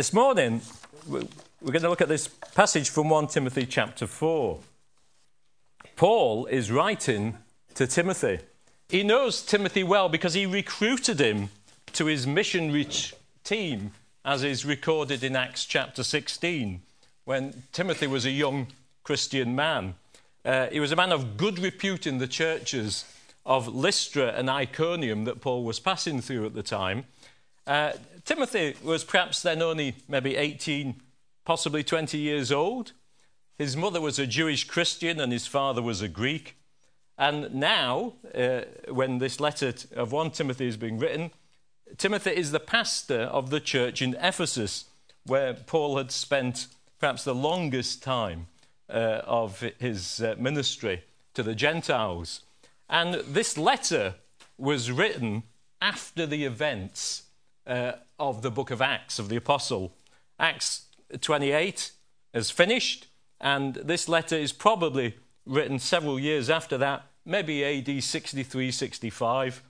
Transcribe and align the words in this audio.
This 0.00 0.14
morning, 0.14 0.62
we're 1.06 1.20
going 1.60 1.82
to 1.82 1.90
look 1.90 2.00
at 2.00 2.08
this 2.08 2.26
passage 2.26 2.88
from 2.88 3.10
1 3.10 3.26
Timothy 3.26 3.66
chapter 3.66 4.06
4. 4.06 4.58
Paul 5.94 6.46
is 6.46 6.70
writing 6.70 7.36
to 7.74 7.86
Timothy. 7.86 8.38
He 8.88 9.02
knows 9.02 9.42
Timothy 9.42 9.84
well 9.84 10.08
because 10.08 10.32
he 10.32 10.46
recruited 10.46 11.20
him 11.20 11.50
to 11.92 12.06
his 12.06 12.26
missionary 12.26 12.88
team, 13.44 13.92
as 14.24 14.42
is 14.42 14.64
recorded 14.64 15.22
in 15.22 15.36
Acts 15.36 15.66
chapter 15.66 16.02
16, 16.02 16.80
when 17.26 17.64
Timothy 17.70 18.06
was 18.06 18.24
a 18.24 18.30
young 18.30 18.68
Christian 19.04 19.54
man. 19.54 19.96
Uh, 20.46 20.68
he 20.68 20.80
was 20.80 20.92
a 20.92 20.96
man 20.96 21.12
of 21.12 21.36
good 21.36 21.58
repute 21.58 22.06
in 22.06 22.16
the 22.16 22.26
churches 22.26 23.04
of 23.44 23.68
Lystra 23.68 24.28
and 24.28 24.48
Iconium 24.48 25.24
that 25.24 25.42
Paul 25.42 25.62
was 25.62 25.78
passing 25.78 26.22
through 26.22 26.46
at 26.46 26.54
the 26.54 26.62
time. 26.62 27.04
Uh, 27.66 27.92
Timothy 28.24 28.74
was 28.82 29.04
perhaps 29.04 29.42
then 29.42 29.62
only 29.62 29.94
maybe 30.08 30.36
18, 30.36 31.00
possibly 31.44 31.82
20 31.82 32.18
years 32.18 32.52
old. 32.52 32.92
His 33.58 33.76
mother 33.76 34.00
was 34.00 34.18
a 34.18 34.26
Jewish 34.26 34.64
Christian 34.64 35.20
and 35.20 35.32
his 35.32 35.46
father 35.46 35.82
was 35.82 36.02
a 36.02 36.08
Greek. 36.08 36.56
And 37.18 37.54
now, 37.54 38.14
uh, 38.34 38.62
when 38.88 39.18
this 39.18 39.40
letter 39.40 39.74
of 39.94 40.12
1 40.12 40.30
Timothy 40.30 40.66
is 40.66 40.76
being 40.76 40.98
written, 40.98 41.30
Timothy 41.98 42.30
is 42.30 42.52
the 42.52 42.60
pastor 42.60 43.22
of 43.22 43.50
the 43.50 43.60
church 43.60 44.00
in 44.00 44.16
Ephesus, 44.20 44.86
where 45.26 45.52
Paul 45.52 45.98
had 45.98 46.10
spent 46.10 46.68
perhaps 46.98 47.24
the 47.24 47.34
longest 47.34 48.02
time 48.02 48.46
uh, 48.88 49.22
of 49.26 49.60
his 49.78 50.22
uh, 50.22 50.34
ministry 50.38 51.02
to 51.34 51.42
the 51.42 51.54
Gentiles. 51.54 52.40
And 52.88 53.14
this 53.14 53.58
letter 53.58 54.14
was 54.56 54.90
written 54.90 55.42
after 55.82 56.26
the 56.26 56.44
events 56.44 57.24
uh, 57.66 57.92
of 58.20 58.42
the 58.42 58.50
book 58.50 58.70
of 58.70 58.80
Acts 58.80 59.18
of 59.18 59.28
the 59.28 59.36
Apostle. 59.36 59.96
Acts 60.38 60.84
28 61.20 61.90
is 62.34 62.50
finished, 62.50 63.08
and 63.40 63.74
this 63.74 64.08
letter 64.08 64.36
is 64.36 64.52
probably 64.52 65.16
written 65.46 65.78
several 65.78 66.20
years 66.20 66.48
after 66.50 66.78
that, 66.78 67.06
maybe 67.24 67.64
AD 67.64 68.04
63 68.04 68.70
65. 68.70 69.62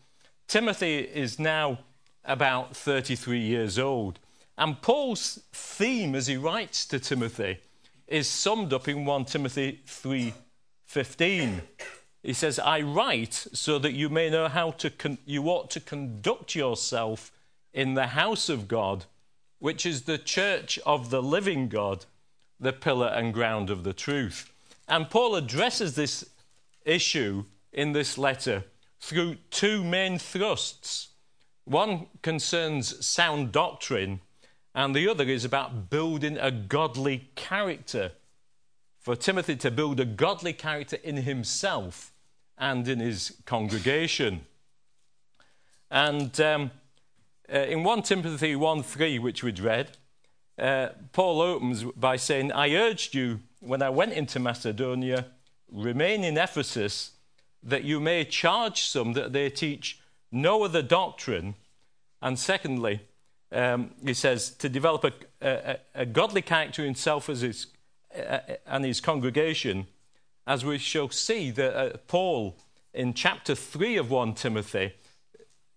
Timothy 0.48 0.98
is 0.98 1.38
now 1.38 1.78
about 2.24 2.76
33 2.76 3.38
years 3.38 3.78
old. 3.78 4.18
And 4.58 4.82
Paul's 4.82 5.40
theme 5.52 6.14
as 6.14 6.26
he 6.26 6.36
writes 6.36 6.84
to 6.86 6.98
Timothy 6.98 7.60
is 8.08 8.28
summed 8.28 8.72
up 8.72 8.88
in 8.88 9.04
1 9.04 9.24
Timothy 9.24 9.80
3:15. 9.86 11.62
He 12.22 12.34
says, 12.34 12.58
"I 12.58 12.80
write 12.80 13.46
so 13.54 13.78
that 13.78 13.92
you 13.92 14.10
may 14.10 14.28
know 14.28 14.48
how 14.48 14.72
to 14.72 14.90
con- 14.90 15.18
you 15.24 15.48
ought 15.48 15.70
to 15.70 15.80
conduct 15.80 16.54
yourself 16.54 17.30
in 17.72 17.94
the 17.94 18.08
house 18.08 18.48
of 18.48 18.68
God, 18.68 19.06
which 19.58 19.84
is 19.86 20.02
the 20.02 20.18
church 20.18 20.78
of 20.86 21.10
the 21.10 21.22
living 21.22 21.68
God, 21.68 22.06
the 22.58 22.72
pillar 22.72 23.08
and 23.08 23.32
ground 23.32 23.70
of 23.70 23.84
the 23.84 23.92
truth. 23.92 24.50
And 24.88 25.08
Paul 25.08 25.36
addresses 25.36 25.94
this 25.94 26.28
issue 26.84 27.44
in 27.72 27.92
this 27.92 28.18
letter 28.18 28.64
through 29.00 29.36
two 29.50 29.84
main 29.84 30.18
thrusts. 30.18 31.08
One 31.64 32.06
concerns 32.22 33.04
sound 33.04 33.52
doctrine, 33.52 34.20
and 34.74 34.94
the 34.94 35.08
other 35.08 35.24
is 35.24 35.44
about 35.44 35.90
building 35.90 36.36
a 36.38 36.50
godly 36.50 37.30
character. 37.36 38.12
For 38.98 39.16
Timothy 39.16 39.56
to 39.56 39.70
build 39.70 39.98
a 40.00 40.04
godly 40.04 40.52
character 40.52 40.98
in 41.02 41.18
himself 41.18 42.12
and 42.58 42.86
in 42.86 43.00
his 43.00 43.36
congregation. 43.46 44.42
And 45.90 46.38
um, 46.40 46.70
uh, 47.52 47.58
in 47.58 47.82
1 47.82 48.02
Timothy 48.02 48.54
1 48.54 48.82
3, 48.82 49.18
which 49.18 49.42
we'd 49.42 49.58
read, 49.58 49.96
uh, 50.58 50.90
Paul 51.12 51.40
opens 51.40 51.84
by 51.84 52.16
saying, 52.16 52.52
I 52.52 52.74
urged 52.74 53.14
you 53.14 53.40
when 53.60 53.82
I 53.82 53.90
went 53.90 54.12
into 54.12 54.38
Macedonia, 54.38 55.26
remain 55.70 56.24
in 56.24 56.36
Ephesus, 56.36 57.12
that 57.62 57.84
you 57.84 58.00
may 58.00 58.24
charge 58.24 58.82
some 58.82 59.12
that 59.14 59.32
they 59.32 59.50
teach 59.50 60.00
no 60.30 60.64
other 60.64 60.82
doctrine. 60.82 61.54
And 62.22 62.38
secondly, 62.38 63.00
um, 63.52 63.90
he 64.04 64.14
says, 64.14 64.50
to 64.50 64.68
develop 64.68 65.04
a, 65.04 65.12
a, 65.42 65.76
a 65.94 66.06
godly 66.06 66.42
character 66.42 66.82
in 66.82 66.88
himself 66.88 67.28
as 67.28 67.40
his, 67.40 67.66
uh, 68.16 68.38
and 68.66 68.84
his 68.84 69.00
congregation, 69.00 69.86
as 70.46 70.64
we 70.64 70.78
shall 70.78 71.10
see 71.10 71.50
that 71.50 71.76
uh, 71.76 71.96
Paul 72.06 72.56
in 72.94 73.14
chapter 73.14 73.54
3 73.54 73.96
of 73.96 74.10
1 74.10 74.34
Timothy 74.34 74.94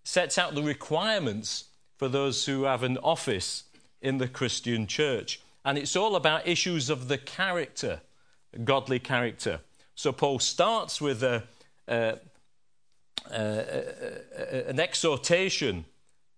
sets 0.04 0.38
out 0.38 0.54
the 0.54 0.62
requirements 0.62 1.64
for 1.96 2.08
those 2.08 2.46
who 2.46 2.64
have 2.64 2.82
an 2.82 2.98
office 2.98 3.64
in 4.00 4.18
the 4.18 4.28
Christian 4.28 4.86
church. 4.86 5.40
And 5.64 5.78
it's 5.78 5.96
all 5.96 6.16
about 6.16 6.46
issues 6.46 6.90
of 6.90 7.08
the 7.08 7.18
character, 7.18 8.00
godly 8.64 8.98
character. 8.98 9.60
So 9.94 10.12
Paul 10.12 10.38
starts 10.38 11.00
with 11.00 11.22
a, 11.22 11.44
a, 11.88 12.18
a, 13.30 14.68
an 14.68 14.80
exhortation 14.80 15.86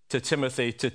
to 0.09 0.21
Timothy 0.21 0.73
to, 0.73 0.93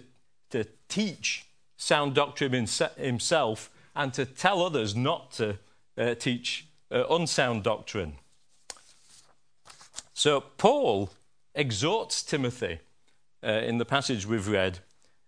to 0.51 0.65
teach 0.87 1.45
sound 1.77 2.13
doctrine 2.13 2.67
himself 2.97 3.69
and 3.95 4.13
to 4.13 4.25
tell 4.25 4.61
others 4.61 4.95
not 4.95 5.31
to 5.33 5.57
uh, 5.97 6.15
teach 6.15 6.67
uh, 6.91 7.03
unsound 7.09 7.63
doctrine. 7.63 8.13
So 10.13 10.39
Paul 10.39 11.09
exhorts 11.55 12.23
Timothy 12.23 12.79
in 13.43 13.77
the 13.77 13.85
passage 13.85 14.25
we've 14.25 14.47
read 14.47 14.79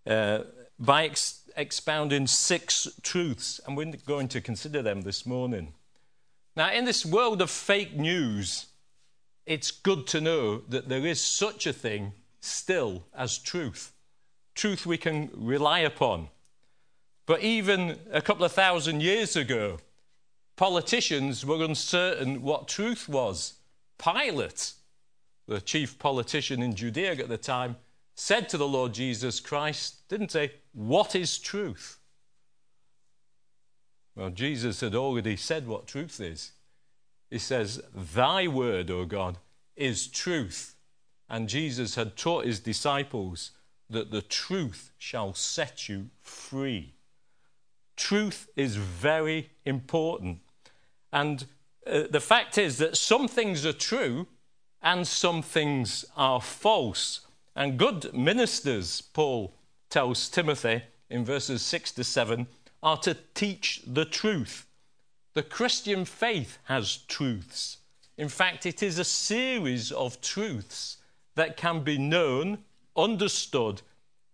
uh, 0.08 0.40
by 0.80 1.06
ex- 1.06 1.42
expounding 1.56 2.28
six 2.28 2.88
truths, 3.02 3.60
and 3.66 3.78
we're 3.78 3.94
going 4.06 4.28
to 4.30 4.42
consider 4.42 4.82
them 4.82 5.02
this 5.02 5.26
morning. 5.26 5.74
Now, 6.56 6.72
in 6.72 6.86
this 6.86 7.06
world 7.06 7.42
of 7.42 7.50
fake 7.50 7.96
news, 7.96 8.68
it's 9.46 9.72
good 9.72 10.08
to 10.08 10.22
know 10.22 10.60
that 10.70 10.90
there 10.90 11.06
is 11.06 11.20
such 11.20 11.66
a 11.66 11.74
thing 11.74 12.14
still 12.40 13.04
as 13.16 13.38
truth. 13.38 13.94
Truth 14.56 14.86
we 14.86 14.98
can 14.98 15.30
rely 15.34 15.80
upon. 15.80 16.30
But 17.26 17.42
even 17.42 18.00
a 18.12 18.22
couple 18.22 18.46
of 18.46 18.52
thousand 18.52 19.02
years 19.02 19.36
ago, 19.36 19.80
politicians 20.56 21.46
were 21.46 21.64
uncertain 21.64 22.42
what 22.42 22.68
truth 22.68 23.10
was. 23.10 23.54
Pilate 23.98 24.74
the 25.48 25.62
chief 25.62 25.98
politician 25.98 26.62
in 26.62 26.76
Judea 26.76 27.14
at 27.14 27.30
the 27.30 27.38
time, 27.38 27.78
said 28.16 28.50
to 28.50 28.58
the 28.58 28.68
Lord 28.68 28.94
Jesus 28.94 29.40
Christ, 29.40 30.08
didn't 30.08 30.32
say, 30.32 30.54
What 30.74 31.16
is 31.16 31.38
truth? 31.38 32.00
Well, 34.16 34.30
Jesus 34.30 34.82
had 34.82 34.94
already 34.94 35.36
said 35.36 35.68
what 35.68 35.88
truth 35.88 36.20
is. 36.20 36.52
He 37.32 37.40
says, 37.40 37.82
Thy 37.94 38.48
word, 38.48 38.92
O 38.92 39.06
God, 39.06 39.40
is 39.76 40.08
truth. 40.08 40.76
And 41.30 41.50
Jesus 41.50 41.96
had 41.96 42.16
taught 42.16 42.46
his 42.46 42.60
disciples 42.60 43.52
that 43.90 44.12
the 44.12 44.22
truth 44.22 44.92
shall 44.98 45.34
set 45.34 45.90
you 45.90 46.10
free. 46.22 46.94
Truth 47.96 48.50
is 48.56 48.76
very 48.76 49.50
important. 49.66 50.40
And 51.12 51.46
uh, 51.86 52.04
the 52.10 52.20
fact 52.20 52.58
is 52.58 52.78
that 52.78 52.98
some 52.98 53.28
things 53.28 53.66
are 53.66 53.74
true 53.74 54.28
and 54.82 55.08
some 55.08 55.42
things 55.42 56.06
are 56.16 56.42
false. 56.42 57.22
And 57.56 57.78
good 57.78 58.14
ministers, 58.14 59.02
Paul 59.02 59.54
tells 59.90 60.30
Timothy 60.30 60.84
in 61.10 61.24
verses 61.24 61.62
6 61.62 61.92
to 61.94 62.04
7, 62.04 62.48
are 62.82 62.98
to 62.98 63.16
teach 63.34 63.82
the 63.86 64.06
truth. 64.06 64.66
The 65.34 65.44
Christian 65.44 66.06
faith 66.06 66.58
has 66.66 66.98
truths. 66.98 67.78
In 68.18 68.30
fact, 68.30 68.66
it 68.66 68.84
is 68.84 69.00
a 69.00 69.04
series 69.04 69.92
of 69.92 70.22
truths 70.22 70.98
that 71.36 71.58
can 71.58 71.84
be 71.84 71.98
known, 71.98 72.60
understood, 72.96 73.82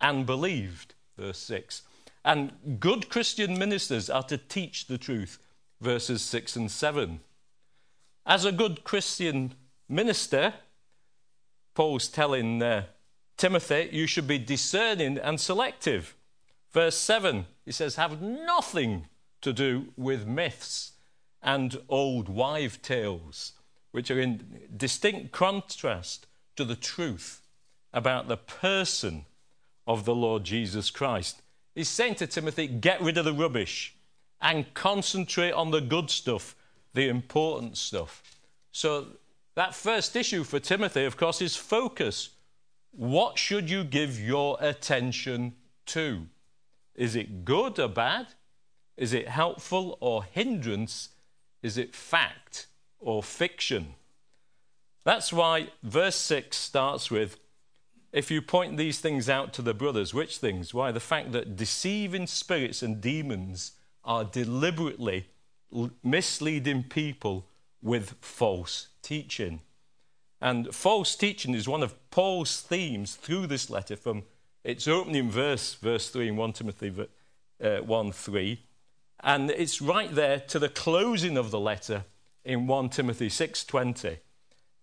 and 0.02 0.25
believed. 0.25 0.96
Verse 1.18 1.38
6. 1.40 1.84
And 2.25 2.79
good 2.79 3.09
Christian 3.09 3.58
ministers 3.58 4.09
are 4.09 4.23
to 4.23 4.38
teach 4.38 4.88
the 4.88 4.97
truth. 4.97 5.40
Verses 5.79 6.22
6 6.22 6.55
and 6.55 6.72
7. 6.72 7.20
As 8.26 8.46
a 8.46 8.52
good 8.52 8.84
Christian 8.84 9.53
minister, 9.88 10.53
Paul's 11.73 12.09
telling 12.09 12.61
uh, 12.61 12.84
Timothy, 13.40 13.90
you 13.94 14.06
should 14.06 14.28
be 14.28 14.38
discerning 14.38 15.18
and 15.18 15.40
selective. 15.40 16.14
Verse 16.72 16.97
7, 16.97 17.46
he 17.64 17.72
says, 17.72 17.96
have 17.96 18.22
nothing 18.22 19.08
to 19.41 19.53
do 19.53 19.94
with 19.96 20.28
myths 20.28 20.91
and 21.41 21.78
old 21.88 22.28
wive 22.28 22.82
tales, 22.82 23.53
which 23.91 24.12
are 24.12 24.20
in 24.20 24.68
distinct 24.76 25.32
contrast 25.32 26.28
to 26.58 26.66
the 26.66 26.76
truth 26.76 27.41
about 27.94 28.28
the 28.28 28.36
person 28.36 29.26
of 29.88 30.03
the 30.03 30.14
Lord 30.14 30.44
Jesus 30.44 30.92
Christ. 30.92 31.42
He's 31.74 31.88
saying 31.88 32.16
to 32.16 32.28
Timothy, 32.28 32.68
get 32.68 33.02
rid 33.02 33.18
of 33.18 33.24
the 33.24 33.34
rubbish 33.34 33.96
and 34.42 34.74
concentrate 34.74 35.53
on 35.53 35.72
the 35.72 35.80
good 35.80 36.09
stuff, 36.09 36.58
the 36.94 37.08
important 37.08 37.78
stuff. 37.78 38.22
So 38.74 39.08
that 39.56 39.74
first 39.74 40.18
issue 40.18 40.44
for 40.44 40.59
Timothy, 40.59 41.06
of 41.06 41.16
course, 41.16 41.42
is 41.42 41.56
focus. 41.56 42.32
What 42.91 43.38
should 43.38 43.70
you 43.70 43.84
give 43.84 44.20
your 44.20 44.58
attention 44.59 45.53
to? 45.88 46.28
Is 46.96 47.16
it 47.16 47.46
good 47.46 47.80
or 47.80 47.88
bad? 47.88 48.28
Is 48.97 49.14
it 49.14 49.30
helpful 49.30 49.97
or 50.02 50.24
hindrance? 50.24 51.09
Is 51.62 51.78
it 51.78 51.96
fact 51.96 52.68
or 53.00 53.24
fiction? 53.24 53.96
That's 55.06 55.32
why 55.32 55.70
verse 55.82 56.18
6 56.18 56.56
starts 56.58 57.09
with 57.09 57.38
if 58.12 58.32
you 58.32 58.41
point 58.41 58.78
these 58.78 59.00
things 59.00 59.30
out 59.30 59.53
to 59.53 59.62
the 59.62 59.74
brothers, 59.74 60.14
which 60.14 60.38
things? 60.38 60.74
Why, 60.74 60.92
the 60.92 61.00
fact 61.00 61.32
that 61.34 61.56
deceiving 61.56 62.26
spirits 62.28 62.82
and 62.82 63.00
demons 63.00 63.74
are 64.03 64.24
deliberately 64.24 65.28
misleading 66.03 66.84
people 66.84 67.46
with 67.82 68.16
false 68.20 68.88
teaching. 69.02 69.62
And 70.41 70.74
false 70.74 71.16
teaching 71.16 71.53
is 71.53 71.68
one 71.68 71.84
of 71.84 71.96
Paul's 72.12 72.62
themes 72.62 73.16
through 73.16 73.47
this 73.47 73.70
letter 73.70 73.96
from 73.96 74.24
its 74.64 74.88
opening 74.88 75.30
verse, 75.30 75.74
verse 75.76 76.09
3 76.09 76.30
in 76.30 76.36
1 76.38 76.53
Timothy 76.53 76.94
uh, 77.64 77.78
1 77.78 78.12
3. 78.12 78.64
And 79.22 79.52
it's 79.52 79.82
right 79.82 80.14
there 80.14 80.40
to 80.40 80.59
the 80.59 80.70
closing 80.70 81.38
of 81.38 81.52
the 81.52 81.59
letter 81.59 82.06
in 82.46 82.68
1 82.68 82.90
Timothy 82.90 83.28
6:20 83.28 84.20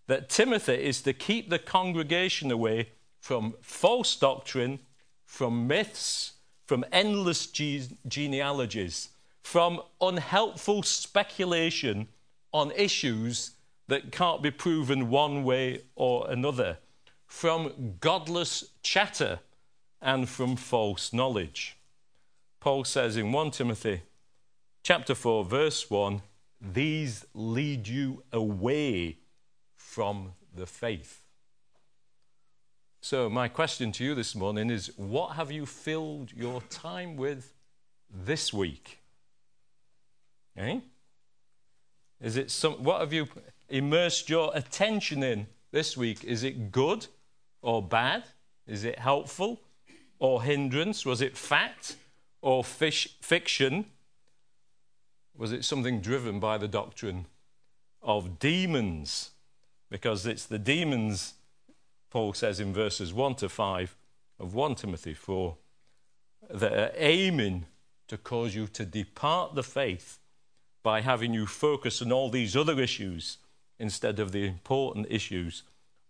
that 0.06 0.28
Timothy 0.28 0.74
is 0.74 1.02
to 1.02 1.12
keep 1.12 1.50
the 1.50 1.58
congregation 1.58 2.50
away 2.50 2.90
from 3.20 3.54
false 3.60 4.14
doctrine, 4.14 4.78
from 5.24 5.66
myths, 5.66 6.34
from 6.64 6.84
endless 6.92 7.46
ge- 7.46 7.88
genealogies, 8.06 9.08
from 9.42 9.80
unhelpful 10.00 10.82
speculation 10.82 12.08
on 12.52 12.70
issues 12.72 13.55
that 13.88 14.12
can't 14.12 14.42
be 14.42 14.50
proven 14.50 15.10
one 15.10 15.44
way 15.44 15.82
or 15.94 16.28
another, 16.30 16.78
from 17.26 17.96
godless 18.00 18.64
chatter 18.82 19.40
and 20.00 20.28
from 20.28 20.56
false 20.56 21.12
knowledge. 21.12 21.76
Paul 22.60 22.84
says 22.84 23.16
in 23.16 23.32
1 23.32 23.50
Timothy 23.52 24.02
chapter 24.82 25.14
4 25.14 25.44
verse 25.44 25.90
1, 25.90 26.22
these 26.60 27.24
lead 27.34 27.86
you 27.86 28.22
away 28.32 29.18
from 29.74 30.32
the 30.54 30.66
faith. 30.66 31.22
So, 33.00 33.30
my 33.30 33.46
question 33.46 33.92
to 33.92 34.04
you 34.04 34.14
this 34.14 34.34
morning 34.34 34.68
is 34.68 34.90
what 34.96 35.36
have 35.36 35.52
you 35.52 35.64
filled 35.64 36.32
your 36.32 36.60
time 36.62 37.16
with 37.16 37.52
this 38.10 38.52
week? 38.52 39.00
Eh? 40.56 40.80
Is 42.20 42.36
it 42.36 42.50
some, 42.50 42.82
what 42.82 43.00
have 43.00 43.12
you 43.12 43.28
immersed 43.68 44.28
your 44.28 44.50
attention 44.54 45.22
in 45.22 45.46
this 45.72 45.96
week? 45.96 46.24
Is 46.24 46.44
it 46.44 46.70
good 46.70 47.06
or 47.62 47.82
bad? 47.82 48.24
Is 48.66 48.84
it 48.84 48.98
helpful 48.98 49.60
or 50.18 50.42
hindrance? 50.42 51.04
Was 51.04 51.20
it 51.20 51.36
fact 51.36 51.96
or 52.42 52.64
fish, 52.64 53.16
fiction? 53.20 53.86
Was 55.36 55.52
it 55.52 55.64
something 55.64 56.00
driven 56.00 56.40
by 56.40 56.58
the 56.58 56.68
doctrine 56.68 57.26
of 58.02 58.38
demons? 58.38 59.30
Because 59.90 60.26
it's 60.26 60.46
the 60.46 60.58
demons, 60.58 61.34
Paul 62.10 62.32
says 62.32 62.58
in 62.58 62.72
verses 62.72 63.12
1 63.12 63.36
to 63.36 63.48
5 63.48 63.96
of 64.38 64.54
1 64.54 64.74
Timothy 64.76 65.14
4, 65.14 65.56
that 66.50 66.72
are 66.72 66.92
aiming 66.96 67.66
to 68.08 68.16
cause 68.16 68.54
you 68.54 68.66
to 68.68 68.84
depart 68.84 69.54
the 69.54 69.62
faith 69.62 70.18
by 70.82 71.00
having 71.00 71.34
you 71.34 71.46
focus 71.46 72.00
on 72.00 72.12
all 72.12 72.30
these 72.30 72.56
other 72.56 72.80
issues 72.80 73.38
instead 73.78 74.18
of 74.18 74.32
the 74.32 74.46
important 74.46 75.06
issues 75.10 75.62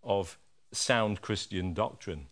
of 0.03 0.39
sound 0.73 1.21
Christian 1.21 1.75
doctrine. 1.75 2.27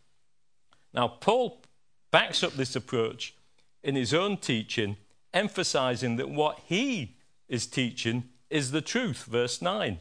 Now, 0.93 1.09
Paul 1.09 1.63
backs 2.11 2.43
up 2.43 2.53
this 2.53 2.77
approach 2.77 3.35
in 3.83 3.97
his 3.97 4.15
own 4.15 4.37
teaching, 4.37 4.97
emphasizing 5.33 6.17
that 6.17 6.31
what 6.31 6.61
he 6.67 7.17
is 7.49 7.67
teaching 7.67 8.25
is 8.51 8.71
the 8.71 8.81
truth. 8.81 9.25
Verse 9.25 9.61
9. 9.61 9.99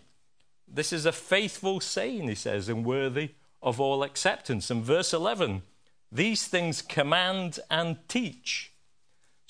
This 0.68 0.94
is 0.94 1.06
a 1.06 1.12
faithful 1.12 1.80
saying, 1.80 2.28
he 2.28 2.36
says, 2.36 2.70
and 2.70 2.86
worthy 2.86 3.32
of 3.62 3.80
all 3.80 4.04
acceptance. 4.04 4.70
And 4.70 4.84
verse 4.84 5.14
11. 5.14 5.64
These 6.12 6.48
things 6.48 6.82
command 6.82 7.60
and 7.72 7.98
teach 8.08 8.74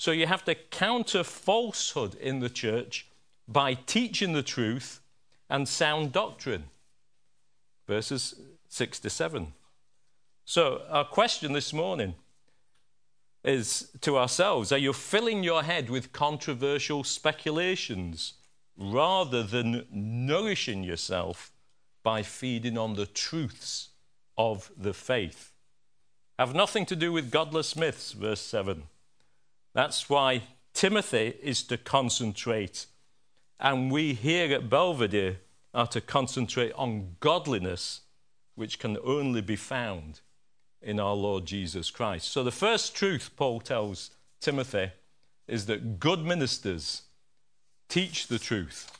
so 0.04 0.10
you 0.10 0.26
have 0.26 0.44
to 0.44 0.54
counter 0.54 1.24
falsehood 1.24 2.14
in 2.16 2.40
the 2.40 2.50
church 2.50 3.06
by 3.46 3.74
teaching 3.74 4.32
the 4.32 4.42
truth 4.42 5.00
and 5.54 5.68
sound 5.68 6.10
doctrine. 6.10 6.64
Verses 7.86 8.34
6 8.68 8.98
to 8.98 9.08
7. 9.08 9.52
So, 10.44 10.82
our 10.90 11.04
question 11.04 11.52
this 11.52 11.72
morning 11.72 12.14
is 13.44 13.90
to 14.00 14.18
ourselves 14.18 14.72
Are 14.72 14.78
you 14.78 14.92
filling 14.92 15.44
your 15.44 15.62
head 15.62 15.88
with 15.88 16.12
controversial 16.12 17.04
speculations 17.04 18.32
rather 18.76 19.44
than 19.44 19.86
nourishing 19.92 20.82
yourself 20.82 21.52
by 22.02 22.22
feeding 22.22 22.76
on 22.76 22.94
the 22.94 23.06
truths 23.06 23.90
of 24.36 24.72
the 24.76 24.92
faith? 24.92 25.52
Have 26.36 26.52
nothing 26.52 26.84
to 26.86 26.96
do 26.96 27.12
with 27.12 27.30
godless 27.30 27.76
myths, 27.76 28.10
verse 28.10 28.40
7 28.40 28.82
that's 29.74 30.08
why 30.08 30.42
Timothy 30.72 31.34
is 31.42 31.64
to 31.64 31.76
concentrate. 31.76 32.86
And 33.58 33.90
we 33.90 34.14
here 34.14 34.54
at 34.54 34.70
Belvedere 34.70 35.38
are 35.74 35.86
to 35.88 36.00
concentrate 36.00 36.72
on 36.74 37.16
godliness, 37.20 38.02
which 38.54 38.78
can 38.78 38.96
only 39.04 39.40
be 39.40 39.56
found 39.56 40.20
in 40.80 41.00
our 41.00 41.14
Lord 41.14 41.46
Jesus 41.46 41.90
Christ. 41.90 42.28
So, 42.28 42.44
the 42.44 42.52
first 42.52 42.94
truth 42.94 43.30
Paul 43.36 43.60
tells 43.60 44.10
Timothy 44.40 44.90
is 45.48 45.66
that 45.66 45.98
good 45.98 46.24
ministers 46.24 47.02
teach 47.88 48.28
the 48.28 48.38
truth. 48.38 48.90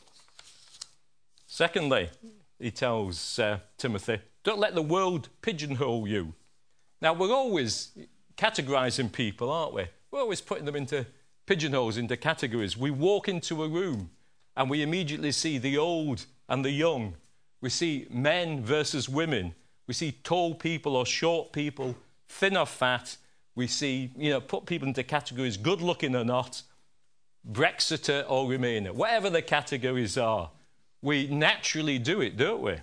Secondly, 1.47 2.09
he 2.59 2.71
tells 2.71 3.39
uh, 3.39 3.59
Timothy, 3.77 4.19
don't 4.43 4.59
let 4.59 4.75
the 4.75 4.81
world 4.81 5.29
pigeonhole 5.41 6.07
you. 6.07 6.33
Now, 7.01 7.13
we're 7.13 7.33
always 7.33 7.91
categorizing 8.37 9.11
people, 9.11 9.51
aren't 9.51 9.73
we? 9.73 9.85
We're 10.11 10.19
always 10.19 10.41
putting 10.41 10.65
them 10.65 10.75
into 10.75 11.05
pigeonholes, 11.45 11.97
into 11.97 12.17
categories. 12.17 12.77
We 12.77 12.91
walk 12.91 13.27
into 13.27 13.63
a 13.63 13.69
room 13.69 14.11
and 14.55 14.69
we 14.69 14.81
immediately 14.81 15.31
see 15.31 15.57
the 15.57 15.77
old 15.77 16.25
and 16.47 16.63
the 16.63 16.71
young. 16.71 17.15
We 17.61 17.69
see 17.69 18.07
men 18.09 18.63
versus 18.63 19.09
women. 19.09 19.55
We 19.87 19.93
see 19.93 20.11
tall 20.11 20.55
people 20.55 20.95
or 20.95 21.05
short 21.05 21.51
people, 21.51 21.95
thin 22.27 22.57
or 22.57 22.65
fat. 22.65 23.17
We 23.55 23.67
see, 23.67 24.11
you 24.17 24.31
know, 24.31 24.41
put 24.41 24.65
people 24.65 24.87
into 24.87 25.03
categories 25.03 25.57
good 25.57 25.81
looking 25.81 26.15
or 26.15 26.25
not, 26.25 26.61
Brexiter 27.49 28.25
or 28.27 28.47
Remainer, 28.47 28.91
whatever 28.91 29.29
the 29.29 29.41
categories 29.41 30.17
are. 30.17 30.49
We 31.01 31.27
naturally 31.27 31.99
do 31.99 32.21
it, 32.21 32.35
don't 32.35 32.61
we? 32.61 32.77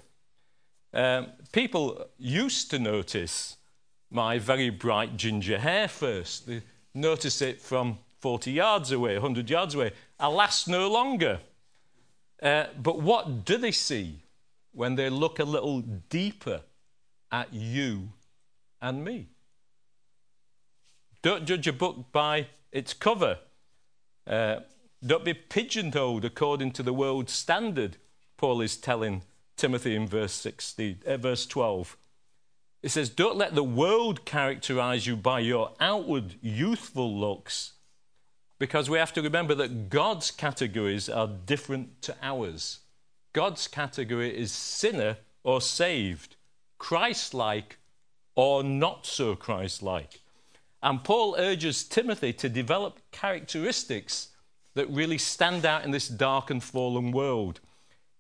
Um, 0.94 1.28
people 1.52 2.06
used 2.18 2.70
to 2.70 2.78
notice 2.78 3.56
my 4.10 4.38
very 4.38 4.70
bright 4.70 5.16
ginger 5.16 5.58
hair 5.58 5.88
first. 5.88 6.46
They 6.46 6.62
notice 6.94 7.42
it 7.42 7.60
from 7.60 7.98
40 8.20 8.52
yards 8.52 8.92
away, 8.92 9.14
100 9.14 9.50
yards 9.50 9.74
away. 9.74 9.92
Alas, 10.20 10.68
no 10.68 10.88
longer. 10.88 11.40
Uh, 12.42 12.66
but 12.82 13.00
what 13.00 13.44
do 13.44 13.56
they 13.56 13.70
see 13.70 14.24
when 14.72 14.96
they 14.96 15.08
look 15.08 15.38
a 15.38 15.44
little 15.44 15.80
deeper 15.80 16.62
at 17.30 17.54
you 17.54 18.10
and 18.80 19.04
me? 19.04 19.28
Don't 21.22 21.46
judge 21.46 21.68
a 21.68 21.72
book 21.72 22.10
by 22.10 22.48
its 22.72 22.92
cover. 22.92 23.38
Uh, 24.26 24.56
don't 25.04 25.24
be 25.24 25.34
pigeonholed 25.34 26.24
according 26.24 26.72
to 26.72 26.82
the 26.82 26.92
world's 26.92 27.32
standard, 27.32 27.96
Paul 28.36 28.60
is 28.60 28.76
telling 28.76 29.22
Timothy 29.56 29.94
in 29.94 30.08
verse, 30.08 30.32
16, 30.32 30.98
uh, 31.06 31.16
verse 31.16 31.46
12. 31.46 31.96
It 32.82 32.90
says, 32.90 33.08
Don't 33.08 33.36
let 33.36 33.54
the 33.54 33.62
world 33.62 34.24
characterize 34.24 35.06
you 35.06 35.16
by 35.16 35.40
your 35.40 35.72
outward 35.78 36.34
youthful 36.40 37.16
looks, 37.16 37.74
because 38.62 38.88
we 38.88 38.96
have 38.96 39.12
to 39.12 39.20
remember 39.20 39.56
that 39.56 39.90
God's 39.90 40.30
categories 40.30 41.08
are 41.08 41.26
different 41.26 42.00
to 42.02 42.14
ours. 42.22 42.78
God's 43.32 43.66
category 43.66 44.38
is 44.38 44.52
sinner 44.52 45.16
or 45.42 45.60
saved, 45.60 46.36
Christ 46.78 47.34
like 47.34 47.78
or 48.36 48.62
not 48.62 49.04
so 49.04 49.34
Christ 49.34 49.82
like. 49.82 50.20
And 50.80 51.02
Paul 51.02 51.34
urges 51.36 51.82
Timothy 51.82 52.32
to 52.34 52.48
develop 52.48 53.00
characteristics 53.10 54.28
that 54.74 54.88
really 54.88 55.18
stand 55.18 55.66
out 55.66 55.84
in 55.84 55.90
this 55.90 56.06
dark 56.06 56.48
and 56.48 56.62
fallen 56.62 57.10
world. 57.10 57.58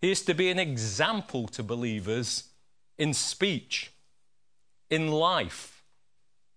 He 0.00 0.10
is 0.10 0.22
to 0.22 0.34
be 0.34 0.50
an 0.50 0.58
example 0.58 1.46
to 1.46 1.62
believers 1.62 2.48
in 2.98 3.14
speech 3.14 3.92
in 4.90 5.06
life, 5.06 5.84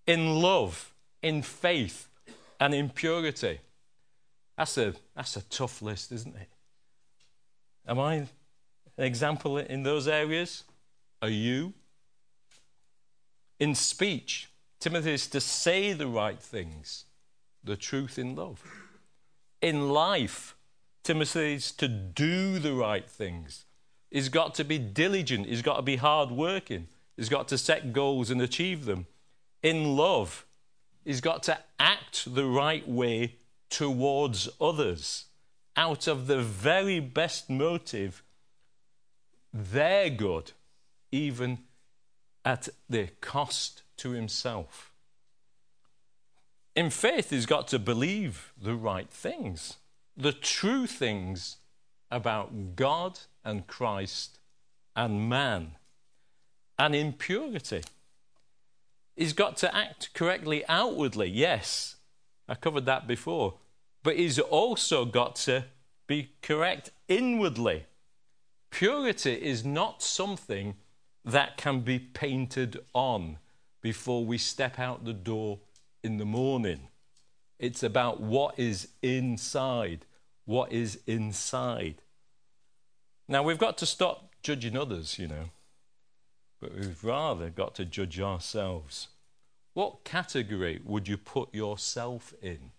in 0.08 0.42
love, 0.42 0.92
in 1.22 1.44
faith, 1.44 2.10
and 2.60 2.74
in 2.74 2.90
purity. 2.90 3.60
That's 4.58 4.78
a, 4.78 4.94
that's 5.16 5.36
a 5.36 5.42
tough 5.44 5.82
list, 5.82 6.12
isn't 6.12 6.36
it? 6.36 6.50
Am 7.88 8.00
I 8.00 8.16
an 8.16 8.30
example 8.98 9.58
in 9.58 9.84
those 9.84 10.08
areas? 10.08 10.64
Are 11.22 11.30
you? 11.30 11.74
In 13.60 13.76
speech, 13.76 14.50
Timothy 14.80 15.14
is 15.14 15.28
to 15.28 15.42
say 15.42 15.94
the 15.94 16.08
right 16.08 16.40
things, 16.40 17.06
the 17.64 17.76
truth 17.76 18.18
in 18.18 18.36
love. 18.36 18.62
In 19.62 19.90
life, 19.90 20.56
Timothy 21.04 21.56
is 21.56 21.72
to 21.74 21.88
do 21.88 22.60
the 22.60 22.74
right 22.74 23.10
things. 23.10 23.66
He's 24.12 24.30
got 24.30 24.56
to 24.56 24.64
be 24.64 24.78
diligent. 24.78 25.48
He's 25.48 25.62
got 25.62 25.78
to 25.78 25.82
be 25.82 25.98
hard 25.98 26.32
working. 26.32 26.88
He's 27.18 27.30
got 27.30 27.48
to 27.50 27.58
set 27.58 27.94
goals 27.94 28.30
and 28.30 28.42
achieve 28.42 28.86
them. 28.86 29.08
In 29.64 29.96
love, 29.96 30.46
he's 31.04 31.22
got 31.22 31.44
to 31.44 31.58
act 31.80 32.34
the 32.34 32.46
right 32.46 32.88
way 32.88 33.36
towards 33.70 34.50
others 34.60 35.26
out 35.76 36.08
of 36.08 36.28
the 36.28 36.42
very 36.42 37.00
best 37.00 37.50
motive, 37.50 38.24
their 39.54 40.10
good, 40.10 40.52
even 41.12 41.60
at 42.44 42.70
the 42.90 43.10
cost 43.22 43.82
to 43.98 44.12
himself. 44.12 44.92
In 46.76 46.90
faith, 46.90 47.30
he's 47.30 47.46
got 47.46 47.68
to 47.70 47.80
believe 47.80 48.54
the 48.62 48.76
right 48.76 49.10
things, 49.10 49.78
the 50.16 50.34
true 50.34 50.86
things 50.88 51.58
about 52.12 52.76
God 52.76 53.20
and 53.44 53.66
Christ 53.66 54.40
and 54.96 55.30
man. 55.30 55.72
And 56.78 56.94
in 56.94 57.14
purity, 57.14 57.84
he's 59.16 59.34
got 59.34 59.58
to 59.58 59.74
act 59.76 60.14
correctly 60.14 60.66
outwardly, 60.68 61.30
yes. 61.30 61.96
I 62.48 62.56
covered 62.56 62.86
that 62.86 63.08
before. 63.08 63.56
But 64.04 64.18
he's 64.18 64.40
also 64.40 65.06
got 65.06 65.36
to 65.38 65.66
be 66.08 66.32
correct 66.42 66.92
inwardly. 67.08 67.86
Purity 68.70 69.34
is 69.34 69.66
not 69.66 70.02
something 70.04 70.76
that 71.24 71.58
can 71.58 71.80
be 71.80 71.98
painted 71.98 72.80
on 72.94 73.38
before 73.82 74.26
we 74.26 74.38
step 74.38 74.80
out 74.80 75.06
the 75.06 75.14
door 75.14 75.60
in 76.04 76.18
the 76.18 76.26
morning. 76.26 76.88
It's 77.58 77.84
about 77.84 78.22
what 78.22 78.60
is 78.60 78.90
inside. 79.02 80.06
What 80.46 80.72
is 80.72 81.00
inside. 81.08 82.02
Now, 83.28 83.42
we've 83.42 83.58
got 83.58 83.78
to 83.80 83.86
stop 83.88 84.36
judging 84.44 84.78
others, 84.78 85.18
you 85.18 85.28
know, 85.28 85.50
but 86.62 86.76
we've 86.76 87.04
rather 87.04 87.50
got 87.50 87.74
to 87.76 87.86
judge 87.86 88.20
ourselves. 88.20 89.08
What 89.76 90.04
category 90.04 90.82
would 90.84 91.08
you 91.08 91.18
put 91.18 91.54
yourself 91.54 92.34
in 92.42 92.72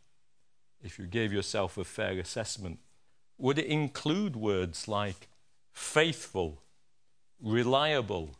if 0.82 0.98
you 0.98 1.06
gave 1.06 1.32
yourself 1.32 1.78
a 1.78 1.84
fair 1.84 2.18
assessment? 2.18 2.80
Would 3.38 3.58
it 3.58 3.66
include 3.66 4.34
words 4.34 4.88
like 4.88 5.28
faithful, 5.76 6.62
reliable, 7.40 8.30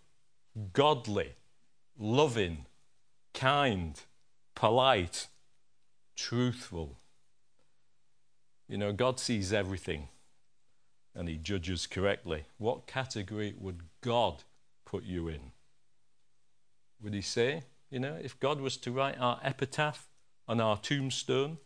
godly, 0.72 1.34
loving, 1.98 2.64
kind, 3.34 4.00
polite, 4.54 5.28
truthful. 6.16 6.96
You 8.68 8.78
know, 8.78 8.92
God 8.92 9.20
sees 9.20 9.52
everything 9.52 10.08
and 11.14 11.28
He 11.28 11.36
judges 11.36 11.86
correctly. 11.86 12.44
What 12.56 12.86
category 12.86 13.54
would 13.58 13.82
God 14.00 14.42
put 14.86 15.04
you 15.04 15.28
in? 15.28 15.52
Would 17.02 17.12
He 17.12 17.20
say, 17.20 17.64
you 17.90 17.98
know, 17.98 18.18
if 18.22 18.38
God 18.40 18.60
was 18.60 18.76
to 18.78 18.92
write 18.92 19.18
our 19.18 19.40
epitaph 19.42 20.08
on 20.48 20.60
our 20.60 20.76
tombstone, 20.76 21.58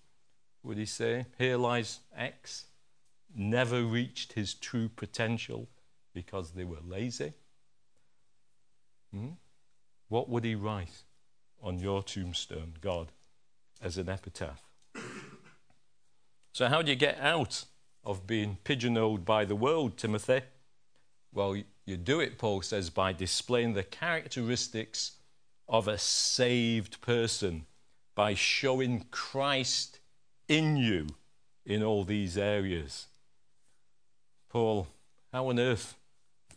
would 0.62 0.78
He 0.78 0.86
say, 0.86 1.26
here 1.38 1.56
lies 1.56 2.00
X, 2.16 2.66
never 3.34 3.82
reached 3.82 4.32
his 4.32 4.54
true 4.54 4.88
potential 4.88 5.68
because 6.12 6.52
they 6.52 6.64
were 6.64 6.80
lazy? 6.86 7.32
Hmm? 9.12 9.30
What 10.08 10.28
would 10.28 10.44
He 10.44 10.54
write? 10.54 11.02
on 11.62 11.78
your 11.78 12.02
tombstone, 12.02 12.74
God, 12.80 13.12
as 13.82 13.98
an 13.98 14.08
epitaph. 14.08 14.62
So, 16.52 16.68
how 16.68 16.82
do 16.82 16.90
you 16.90 16.96
get 16.96 17.18
out 17.20 17.64
of 18.04 18.26
being 18.26 18.58
pigeonholed 18.64 19.24
by 19.24 19.44
the 19.44 19.54
world, 19.54 19.96
Timothy? 19.96 20.42
Well, 21.32 21.56
you 21.86 21.96
do 21.96 22.20
it, 22.20 22.38
Paul 22.38 22.62
says, 22.62 22.90
by 22.90 23.12
displaying 23.12 23.74
the 23.74 23.84
characteristics 23.84 25.12
of 25.70 25.88
a 25.88 25.96
saved 25.96 27.00
person, 27.00 27.64
by 28.14 28.34
showing 28.34 29.06
Christ 29.10 30.00
in 30.48 30.76
you 30.76 31.06
in 31.64 31.82
all 31.82 32.04
these 32.04 32.36
areas. 32.36 33.06
Paul, 34.50 34.88
how 35.32 35.48
on 35.48 35.58
earth 35.58 35.94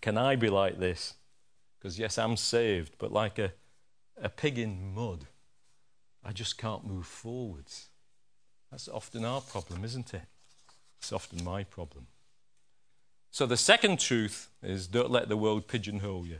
can 0.01 0.17
I 0.17 0.36
be 0.36 0.50
like 0.50 0.79
this? 0.79 1.13
Because, 1.79 1.98
yes, 1.98 2.17
I'm 2.17 2.36
saved, 2.36 2.96
but 2.98 3.13
like 3.13 3.39
a 3.39 3.53
a 4.22 4.29
pig 4.29 4.58
in 4.58 4.93
mud. 4.93 5.25
I 6.24 6.32
just 6.32 6.58
can't 6.58 6.86
move 6.86 7.05
forwards. 7.05 7.88
That's 8.72 8.88
often 8.88 9.25
our 9.25 9.41
problem, 9.41 9.84
isn't 9.84 10.13
it? 10.13 10.24
It's 11.00 11.12
often 11.12 11.43
my 11.43 11.63
problem. 11.63 12.08
So 13.32 13.46
the 13.46 13.58
second 13.58 14.00
truth 14.00 14.50
is 14.62 14.88
don't 14.88 15.12
let 15.12 15.27
the 15.27 15.38
world 15.38 15.67
pigeonhole 15.67 16.25
you. 16.25 16.39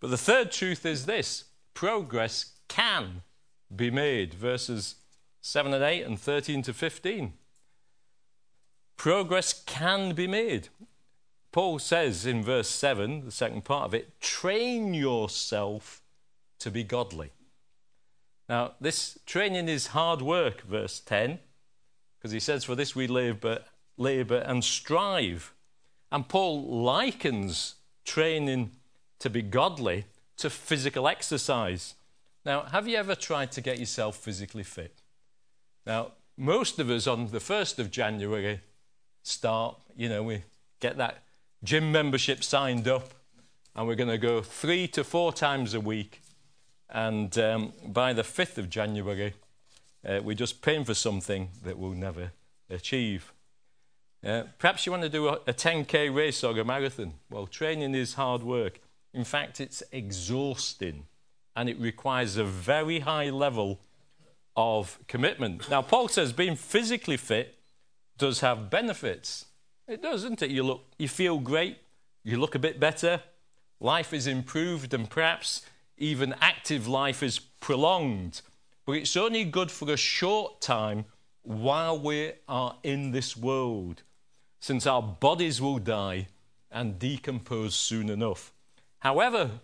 But 0.00 0.10
the 0.10 0.18
third 0.18 0.50
truth 0.50 0.84
is 0.84 1.06
this 1.06 1.44
progress 1.78 2.54
can 2.66 3.22
be 3.74 3.88
made. 3.88 4.34
Verses 4.34 4.96
7 5.42 5.72
and 5.72 5.84
8 5.84 6.06
and 6.06 6.18
13 6.18 6.60
to 6.62 6.74
15. 6.74 7.34
Progress 8.96 9.62
can 9.64 10.12
be 10.12 10.26
made. 10.26 10.70
Paul 11.52 11.78
says 11.78 12.26
in 12.26 12.42
verse 12.42 12.68
7, 12.68 13.26
the 13.26 13.30
second 13.30 13.64
part 13.64 13.84
of 13.84 13.94
it, 13.94 14.20
train 14.20 14.92
yourself 14.92 16.02
to 16.58 16.72
be 16.72 16.82
godly. 16.82 17.30
Now, 18.48 18.72
this 18.80 19.16
training 19.24 19.68
is 19.68 19.88
hard 19.88 20.20
work, 20.20 20.62
verse 20.62 20.98
10, 20.98 21.38
because 22.18 22.32
he 22.32 22.40
says, 22.40 22.64
For 22.64 22.74
this 22.74 22.96
we 22.96 23.06
labor, 23.06 23.60
labor 23.96 24.38
and 24.38 24.64
strive. 24.64 25.54
And 26.10 26.28
Paul 26.28 26.82
likens 26.82 27.76
training 28.04 28.72
to 29.20 29.30
be 29.30 29.42
godly 29.42 30.06
to 30.38 30.50
physical 30.50 31.06
exercise. 31.06 31.94
Now, 32.44 32.62
have 32.62 32.88
you 32.88 32.96
ever 32.96 33.14
tried 33.14 33.52
to 33.52 33.60
get 33.60 33.78
yourself 33.78 34.16
physically 34.16 34.62
fit? 34.62 35.02
Now, 35.86 36.12
most 36.36 36.78
of 36.78 36.88
us 36.90 37.06
on 37.06 37.26
the 37.26 37.38
1st 37.38 37.78
of 37.78 37.90
January 37.90 38.60
start, 39.22 39.76
you 39.96 40.08
know, 40.08 40.22
we 40.22 40.44
get 40.80 40.96
that 40.96 41.24
gym 41.64 41.90
membership 41.90 42.44
signed 42.44 42.86
up 42.86 43.10
and 43.74 43.86
we're 43.86 43.96
going 43.96 44.08
to 44.08 44.18
go 44.18 44.40
three 44.40 44.86
to 44.88 45.04
four 45.04 45.32
times 45.32 45.74
a 45.74 45.80
week 45.80 46.20
and 46.90 47.36
um, 47.38 47.72
by 47.86 48.12
the 48.12 48.22
5th 48.22 48.56
of 48.58 48.70
January, 48.70 49.34
uh, 50.06 50.20
we're 50.22 50.34
just 50.34 50.62
paying 50.62 50.84
for 50.84 50.94
something 50.94 51.50
that 51.64 51.78
we'll 51.78 51.90
never 51.90 52.32
achieve. 52.70 53.32
Uh, 54.24 54.44
perhaps 54.58 54.86
you 54.86 54.92
want 54.92 55.02
to 55.02 55.08
do 55.08 55.28
a, 55.28 55.32
a 55.46 55.52
10k 55.52 56.14
race 56.14 56.42
or 56.42 56.58
a 56.58 56.64
marathon. 56.64 57.14
Well, 57.30 57.46
training 57.46 57.94
is 57.94 58.14
hard 58.14 58.42
work. 58.42 58.80
In 59.14 59.24
fact, 59.24 59.60
it's 59.60 59.82
exhausting 59.92 61.06
and 61.56 61.68
it 61.68 61.78
requires 61.80 62.36
a 62.36 62.44
very 62.44 63.00
high 63.00 63.30
level 63.30 63.80
of 64.56 64.98
commitment. 65.08 65.68
Now, 65.70 65.82
Paul 65.82 66.08
says 66.08 66.32
being 66.32 66.56
physically 66.56 67.16
fit 67.16 67.56
does 68.16 68.40
have 68.40 68.70
benefits. 68.70 69.46
It 69.86 70.02
does, 70.02 70.22
doesn't 70.22 70.42
it? 70.42 70.50
You, 70.50 70.62
look, 70.64 70.84
you 70.98 71.08
feel 71.08 71.38
great, 71.38 71.78
you 72.22 72.38
look 72.38 72.54
a 72.54 72.58
bit 72.58 72.78
better, 72.78 73.22
life 73.80 74.12
is 74.12 74.26
improved, 74.26 74.92
and 74.92 75.08
perhaps 75.08 75.62
even 75.96 76.34
active 76.40 76.86
life 76.86 77.22
is 77.22 77.38
prolonged, 77.38 78.42
but 78.84 78.92
it's 78.92 79.16
only 79.16 79.44
good 79.44 79.70
for 79.70 79.90
a 79.90 79.96
short 79.96 80.60
time 80.60 81.04
while 81.42 81.98
we 81.98 82.32
are 82.48 82.76
in 82.82 83.12
this 83.12 83.36
world, 83.36 84.02
since 84.60 84.86
our 84.86 85.02
bodies 85.02 85.60
will 85.60 85.78
die 85.78 86.26
and 86.70 86.98
decompose 86.98 87.74
soon 87.74 88.10
enough. 88.10 88.52
However, 89.00 89.60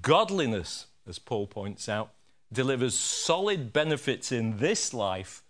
godliness, 0.00 0.86
as 1.06 1.18
Paul 1.18 1.46
points 1.46 1.88
out, 1.88 2.12
delivers 2.52 2.98
solid 2.98 3.72
benefits 3.72 4.32
in 4.32 4.58
this 4.58 4.92
life 4.92 5.42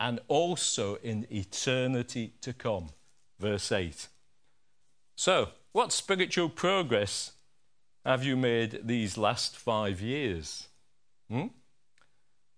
and 0.00 0.20
also 0.28 0.96
in 0.96 1.26
eternity 1.30 2.34
to 2.40 2.52
come. 2.52 2.90
Verse 3.38 3.72
8. 3.72 4.08
So, 5.16 5.48
what 5.72 5.92
spiritual 5.92 6.48
progress 6.48 7.32
have 8.04 8.24
you 8.24 8.36
made 8.36 8.80
these 8.84 9.18
last 9.18 9.56
five 9.56 10.00
years? 10.00 10.68
Hmm? 11.28 11.48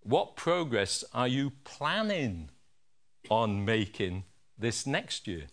What 0.03 0.37
progress 0.37 1.05
are 1.13 1.29
you 1.29 1.53
planning 1.65 2.51
on 3.29 3.65
making 3.65 4.25
this 4.59 4.87
next 4.87 5.27
year? 5.27 5.47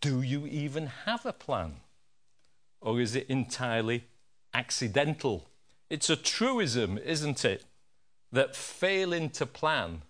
Do 0.00 0.22
you 0.22 0.46
even 0.46 0.86
have 1.06 1.26
a 1.26 1.32
plan? 1.32 1.80
Or 2.80 3.00
is 3.00 3.14
it 3.14 3.26
entirely 3.28 4.04
accidental? 4.54 5.48
It's 5.90 6.10
a 6.10 6.16
truism, 6.16 6.98
isn't 6.98 7.44
it, 7.44 7.64
that 8.32 8.54
failing 8.54 9.30
to 9.30 9.46
plan 9.46 10.02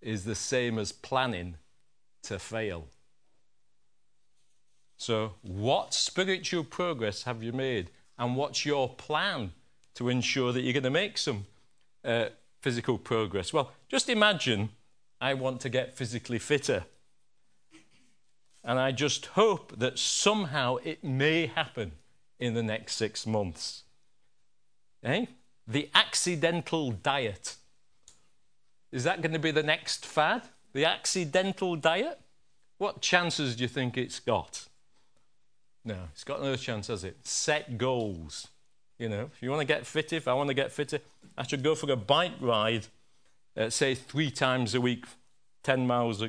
is 0.00 0.24
the 0.24 0.34
same 0.34 0.78
as 0.78 0.92
planning 0.92 1.56
to 2.24 2.38
fail. 2.38 2.86
So, 4.96 5.34
what 5.42 5.92
spiritual 5.92 6.64
progress 6.64 7.24
have 7.24 7.42
you 7.42 7.52
made? 7.52 7.90
And 8.18 8.36
what's 8.36 8.64
your 8.64 8.88
plan 8.88 9.52
to 9.94 10.08
ensure 10.08 10.52
that 10.52 10.60
you're 10.60 10.72
going 10.72 10.84
to 10.84 10.90
make 10.90 11.18
some 11.18 11.46
uh, 12.04 12.26
physical 12.60 12.98
progress? 12.98 13.52
Well, 13.52 13.72
just 13.88 14.08
imagine 14.08 14.70
I 15.20 15.34
want 15.34 15.60
to 15.62 15.68
get 15.68 15.94
physically 15.94 16.38
fitter. 16.38 16.84
And 18.62 18.78
I 18.78 18.92
just 18.92 19.26
hope 19.26 19.78
that 19.78 19.98
somehow 19.98 20.76
it 20.76 21.02
may 21.02 21.46
happen 21.46 21.92
in 22.38 22.54
the 22.54 22.62
next 22.62 22.96
six 22.96 23.26
months. 23.26 23.84
Eh? 25.02 25.26
The 25.66 25.90
accidental 25.94 26.90
diet. 26.90 27.56
Is 28.92 29.04
that 29.04 29.22
going 29.22 29.32
to 29.32 29.38
be 29.38 29.50
the 29.50 29.62
next 29.62 30.06
fad? 30.06 30.42
The 30.72 30.84
accidental 30.84 31.76
diet? 31.76 32.20
What 32.78 33.00
chances 33.00 33.56
do 33.56 33.62
you 33.62 33.68
think 33.68 33.96
it's 33.96 34.20
got? 34.20 34.66
No, 35.84 35.96
it's 36.12 36.24
got 36.24 36.42
no 36.42 36.56
chance, 36.56 36.88
has 36.88 37.04
it? 37.04 37.26
Set 37.26 37.78
goals. 37.78 38.48
You 38.98 39.08
know, 39.08 39.30
if 39.32 39.42
you 39.42 39.50
want 39.50 39.60
to 39.60 39.66
get 39.66 39.86
fitter, 39.86 40.16
if 40.16 40.28
I 40.28 40.34
want 40.34 40.48
to 40.48 40.54
get 40.54 40.72
fitter, 40.72 41.00
I 41.36 41.42
should 41.44 41.62
go 41.62 41.74
for 41.74 41.90
a 41.90 41.96
bike 41.96 42.32
ride, 42.40 42.86
uh, 43.56 43.70
say 43.70 43.94
three 43.94 44.30
times 44.30 44.74
a 44.74 44.80
week, 44.80 45.04
10 45.62 45.86
miles 45.86 46.22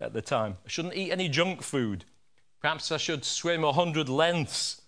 at 0.00 0.12
the 0.12 0.22
time. 0.22 0.58
I 0.64 0.68
shouldn't 0.68 0.94
eat 0.94 1.10
any 1.10 1.28
junk 1.28 1.62
food. 1.62 2.04
Perhaps 2.60 2.92
I 2.92 2.98
should 2.98 3.24
swim 3.24 3.62
100 3.62 4.08
lengths 4.08 4.82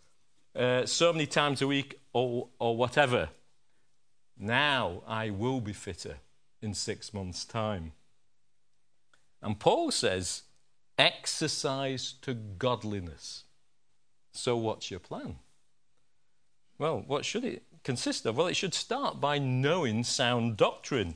uh, 0.54 0.86
so 0.86 1.12
many 1.12 1.26
times 1.26 1.62
a 1.62 1.66
week 1.66 2.00
or, 2.12 2.48
or 2.58 2.76
whatever. 2.76 3.30
Now 4.38 5.02
I 5.06 5.30
will 5.30 5.60
be 5.60 5.72
fitter 5.72 6.16
in 6.60 6.74
six 6.74 7.12
months' 7.12 7.44
time. 7.44 7.92
And 9.40 9.58
Paul 9.58 9.90
says, 9.90 10.42
exercise 10.98 12.14
to 12.22 12.34
godliness. 12.34 13.44
So, 14.32 14.56
what's 14.56 14.90
your 14.90 15.00
plan? 15.00 15.36
Well, 16.78 17.04
what 17.06 17.24
should 17.24 17.44
it 17.44 17.64
consist 17.84 18.24
of? 18.24 18.36
Well, 18.36 18.46
it 18.46 18.56
should 18.56 18.74
start 18.74 19.20
by 19.20 19.38
knowing 19.38 20.04
sound 20.04 20.56
doctrine. 20.56 21.14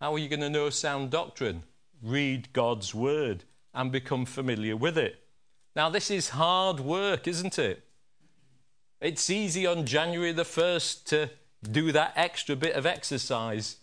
How 0.00 0.14
are 0.14 0.18
you 0.18 0.28
going 0.28 0.40
to 0.40 0.50
know 0.50 0.70
sound 0.70 1.10
doctrine? 1.10 1.64
Read 2.02 2.52
God's 2.52 2.94
word 2.94 3.44
and 3.72 3.90
become 3.92 4.24
familiar 4.24 4.76
with 4.76 4.96
it. 4.96 5.16
Now, 5.76 5.90
this 5.90 6.10
is 6.10 6.30
hard 6.30 6.80
work, 6.80 7.26
isn't 7.26 7.58
it? 7.58 7.83
It's 9.04 9.28
easy 9.28 9.66
on 9.66 9.84
January 9.84 10.32
the 10.32 10.44
1st 10.44 11.04
to 11.08 11.28
do 11.70 11.92
that 11.92 12.14
extra 12.16 12.56
bit 12.56 12.74
of 12.74 12.86
exercise, 12.86 13.76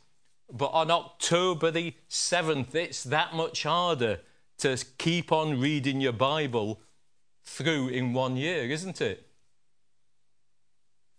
but 0.51 0.69
on 0.69 0.89
October 0.89 1.69
the 1.69 1.93
7th, 2.09 2.73
it's 2.73 3.03
that 3.03 3.35
much 3.35 3.61
harder 3.61 4.21
to 4.57 4.83
keep 4.97 5.31
on 5.31 5.59
reading 5.59 6.01
your 6.01 6.11
Bible 6.11 6.81
through 7.43 7.89
in 7.89 8.13
one 8.13 8.35
year, 8.35 8.63
isn't 8.63 8.99
it? 8.99 9.27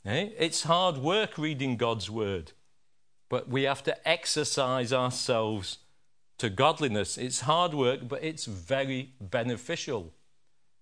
Eh? 0.04 0.30
It's 0.36 0.64
hard 0.64 0.98
work 0.98 1.38
reading 1.38 1.76
God's 1.76 2.10
Word, 2.10 2.50
but 3.28 3.48
we 3.48 3.62
have 3.62 3.84
to 3.84 4.08
exercise 4.08 4.92
ourselves 4.92 5.78
to 6.38 6.50
godliness. 6.50 7.16
It's 7.16 7.42
hard 7.42 7.72
work, 7.72 8.08
but 8.08 8.24
it's 8.24 8.46
very 8.46 9.12
beneficial. 9.20 10.12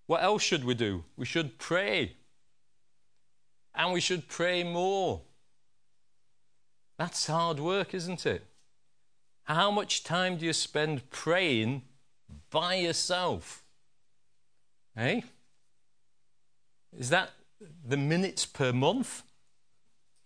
What 0.07 0.23
else 0.23 0.43
should 0.43 0.65
we 0.65 0.73
do? 0.73 1.05
We 1.19 1.27
should 1.27 1.59
pray. 1.59 2.17
And 3.81 3.95
we 3.95 4.01
should 4.03 4.29
pray 4.29 4.63
more. 4.63 5.23
That's 6.99 7.27
hard 7.27 7.59
work, 7.59 7.95
isn't 7.95 8.27
it? 8.27 8.45
How 9.45 9.71
much 9.71 10.05
time 10.05 10.37
do 10.37 10.45
you 10.45 10.53
spend 10.53 11.09
praying 11.09 11.81
by 12.51 12.75
yourself? 12.75 13.65
Hey? 14.95 15.25
Is 16.95 17.09
that 17.09 17.31
the 17.83 17.97
minutes 17.97 18.45
per 18.45 18.71
month 18.71 19.23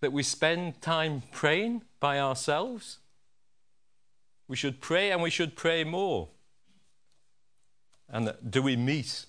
that 0.00 0.12
we 0.12 0.24
spend 0.24 0.82
time 0.82 1.22
praying 1.30 1.82
by 2.00 2.18
ourselves? 2.18 2.98
We 4.48 4.56
should 4.56 4.80
pray 4.80 5.12
and 5.12 5.22
we 5.22 5.30
should 5.30 5.54
pray 5.54 5.84
more. 5.84 6.28
And 8.08 8.34
do 8.50 8.62
we 8.62 8.74
meet 8.74 9.26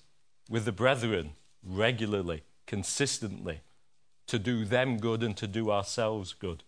with 0.50 0.64
the 0.64 0.72
brethren 0.72 1.34
regularly, 1.62 2.42
consistently, 2.66 3.60
to 4.26 4.38
do 4.38 4.64
them 4.64 4.98
good 4.98 5.22
and 5.22 5.36
to 5.36 5.46
do 5.46 5.70
ourselves 5.70 6.32
good? 6.32 6.64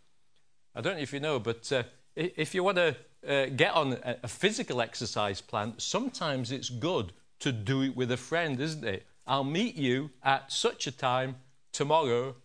I 0.75 0.81
don't 0.81 0.97
know 0.97 1.03
if 1.03 1.13
you 1.13 1.21
know, 1.21 1.39
but 1.39 1.71
uh, 1.73 1.83
if 2.15 2.55
you 2.55 2.63
want 2.63 2.77
to 2.77 2.97
uh, 3.27 3.47
get 3.47 3.75
on 3.75 3.99
a, 4.05 4.29
physical 4.29 4.81
exercise 4.81 5.41
plan, 5.41 5.75
sometimes 5.79 6.53
it's 6.53 6.69
good 6.69 7.13
to 7.41 7.53
do 7.53 7.83
it 7.83 7.97
with 7.97 8.13
a 8.13 8.17
friend, 8.17 8.61
isn't 8.61 8.85
it? 8.85 9.07
I'll 9.27 9.45
meet 9.45 9.77
you 9.77 10.11
at 10.23 10.53
such 10.53 10.87
a 10.87 10.93
time 10.93 11.37
tomorrow 11.73 12.37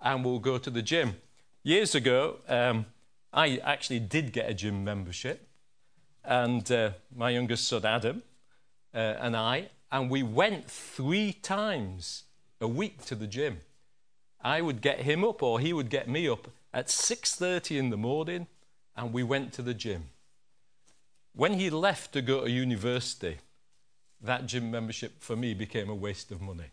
and 0.00 0.24
we'll 0.24 0.38
go 0.38 0.58
to 0.58 0.70
the 0.70 0.82
gym. 0.82 1.16
Years 1.62 1.94
ago, 1.94 2.38
um, 2.48 2.86
I 3.32 3.58
actually 3.58 4.00
did 4.00 4.32
get 4.32 4.50
a 4.50 4.54
gym 4.54 4.84
membership, 4.84 5.48
and 6.24 6.70
uh, 6.70 6.90
my 7.14 7.30
youngest 7.30 7.66
son 7.68 7.84
Adam 7.84 8.22
uh, 8.94 8.98
and 8.98 9.36
I, 9.36 9.70
and 9.90 10.10
we 10.10 10.22
went 10.22 10.70
three 10.70 11.32
times 11.32 12.24
a 12.60 12.68
week 12.68 13.04
to 13.06 13.14
the 13.14 13.26
gym. 13.26 13.60
I 14.42 14.60
would 14.60 14.80
get 14.80 15.00
him 15.00 15.24
up, 15.24 15.42
or 15.42 15.60
he 15.60 15.72
would 15.72 15.88
get 15.88 16.08
me 16.08 16.28
up 16.28 16.48
at 16.74 16.88
6:30 16.88 17.78
in 17.78 17.90
the 17.90 17.96
morning, 17.96 18.48
and 18.96 19.12
we 19.12 19.22
went 19.22 19.52
to 19.54 19.62
the 19.62 19.74
gym. 19.74 20.10
When 21.32 21.54
he 21.54 21.70
left 21.70 22.12
to 22.12 22.22
go 22.22 22.44
to 22.44 22.50
university, 22.50 23.38
that 24.20 24.46
gym 24.46 24.70
membership 24.70 25.22
for 25.22 25.36
me 25.36 25.54
became 25.54 25.88
a 25.88 25.94
waste 25.94 26.30
of 26.30 26.40
money. 26.40 26.70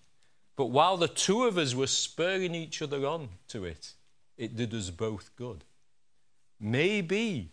But 0.56 0.68
while 0.68 0.98
the 0.98 1.08
two 1.08 1.46
of 1.46 1.58
us 1.58 1.74
were 1.74 1.88
spurring 1.88 2.54
each 2.54 2.82
other 2.82 3.06
on 3.06 3.30
to 3.48 3.64
it, 3.64 3.94
it 4.36 4.56
did 4.56 4.74
us 4.74 4.90
both 4.90 5.36
good. 5.36 5.64
Maybe 6.60 7.52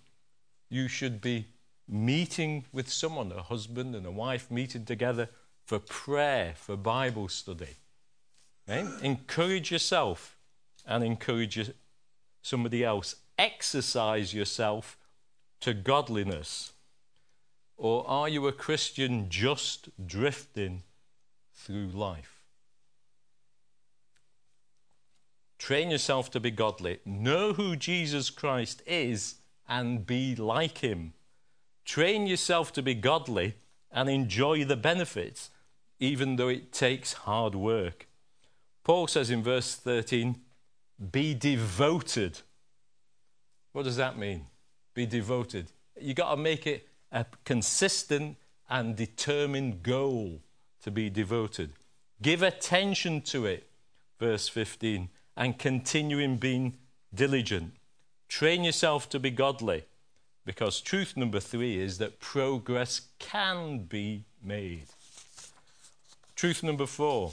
you 0.68 0.88
should 0.88 1.20
be 1.20 1.46
meeting 1.86 2.64
with 2.72 2.90
someone, 2.90 3.30
a 3.30 3.42
husband 3.42 3.94
and 3.94 4.04
a 4.04 4.10
wife 4.10 4.50
meeting 4.50 4.84
together 4.84 5.28
for 5.64 5.78
prayer, 5.78 6.54
for 6.56 6.76
Bible 6.76 7.28
study. 7.28 7.76
Encourage 8.68 9.70
yourself 9.70 10.36
and 10.86 11.04
encourage 11.04 11.70
somebody 12.42 12.84
else. 12.84 13.16
Exercise 13.38 14.34
yourself 14.34 14.96
to 15.60 15.74
godliness. 15.74 16.72
Or 17.76 18.08
are 18.08 18.28
you 18.28 18.46
a 18.46 18.52
Christian 18.52 19.28
just 19.28 19.88
drifting 20.06 20.82
through 21.54 21.88
life? 21.88 22.40
Train 25.58 25.90
yourself 25.90 26.30
to 26.32 26.40
be 26.40 26.50
godly. 26.50 26.98
Know 27.04 27.52
who 27.52 27.76
Jesus 27.76 28.30
Christ 28.30 28.82
is 28.86 29.36
and 29.68 30.06
be 30.06 30.34
like 30.34 30.78
him. 30.78 31.12
Train 31.84 32.26
yourself 32.26 32.72
to 32.74 32.82
be 32.82 32.94
godly 32.94 33.54
and 33.90 34.08
enjoy 34.08 34.64
the 34.64 34.76
benefits, 34.76 35.50
even 35.98 36.36
though 36.36 36.48
it 36.48 36.72
takes 36.72 37.12
hard 37.12 37.54
work. 37.54 38.05
Paul 38.86 39.08
says 39.08 39.30
in 39.30 39.42
verse 39.42 39.74
13, 39.74 40.36
be 41.10 41.34
devoted. 41.34 42.38
What 43.72 43.82
does 43.82 43.96
that 43.96 44.16
mean? 44.16 44.46
Be 44.94 45.06
devoted. 45.06 45.72
You've 46.00 46.14
got 46.14 46.30
to 46.30 46.40
make 46.40 46.68
it 46.68 46.86
a 47.10 47.26
consistent 47.44 48.36
and 48.70 48.94
determined 48.94 49.82
goal 49.82 50.38
to 50.84 50.92
be 50.92 51.10
devoted. 51.10 51.72
Give 52.22 52.44
attention 52.44 53.22
to 53.22 53.44
it, 53.44 53.66
verse 54.20 54.46
15, 54.46 55.08
and 55.36 55.58
continue 55.58 56.20
in 56.20 56.36
being 56.36 56.76
diligent. 57.12 57.72
Train 58.28 58.62
yourself 58.62 59.08
to 59.08 59.18
be 59.18 59.32
godly, 59.32 59.84
because 60.44 60.80
truth 60.80 61.16
number 61.16 61.40
three 61.40 61.76
is 61.76 61.98
that 61.98 62.20
progress 62.20 63.00
can 63.18 63.80
be 63.80 64.26
made. 64.40 64.86
Truth 66.36 66.62
number 66.62 66.86
four, 66.86 67.32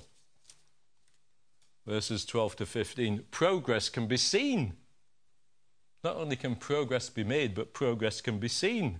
verses 1.85 2.25
12 2.25 2.55
to 2.57 2.65
15 2.65 3.25
progress 3.31 3.89
can 3.89 4.07
be 4.07 4.17
seen. 4.17 4.73
Not 6.03 6.17
only 6.17 6.35
can 6.35 6.55
progress 6.55 7.09
be 7.09 7.23
made, 7.23 7.55
but 7.55 7.73
progress 7.73 8.21
can 8.21 8.39
be 8.39 8.47
seen. 8.47 8.99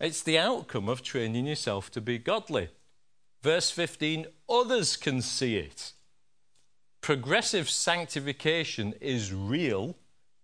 It's 0.00 0.22
the 0.22 0.38
outcome 0.38 0.88
of 0.88 1.02
training 1.02 1.46
yourself 1.46 1.90
to 1.92 2.00
be 2.00 2.18
godly. 2.18 2.70
Verse 3.42 3.70
15 3.70 4.26
others 4.48 4.96
can 4.96 5.22
see 5.22 5.56
it. 5.56 5.92
Progressive 7.00 7.68
sanctification 7.68 8.94
is 9.00 9.32
real 9.32 9.96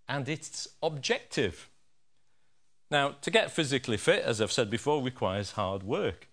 and 0.08 0.28
it's 0.28 0.68
objective. 0.82 1.70
Now, 2.90 3.16
to 3.20 3.30
get 3.30 3.50
physically 3.50 3.96
fit, 3.96 4.22
as 4.22 4.40
I've 4.40 4.52
said 4.52 4.70
before, 4.70 5.02
requires 5.02 5.52
hard 5.52 5.82
work. 5.82 6.27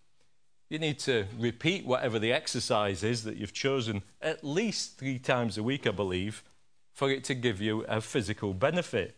You 0.70 0.80
need 0.80 1.00
to 1.00 1.26
repeat 1.38 1.86
whatever 1.86 2.18
the 2.18 2.34
exercise 2.34 3.04
is 3.04 3.24
that 3.24 3.38
you've 3.38 3.54
chosen 3.54 4.02
at 4.22 4.44
least 4.44 4.98
three 4.98 5.20
times 5.20 5.58
a 5.58 5.64
week, 5.64 5.86
I 5.86 5.92
believe, 5.92 6.44
for 6.92 7.12
it 7.12 7.24
to 7.26 7.36
give 7.36 7.62
you 7.62 7.82
a 7.84 8.02
physical 8.02 8.54
benefit. 8.54 9.16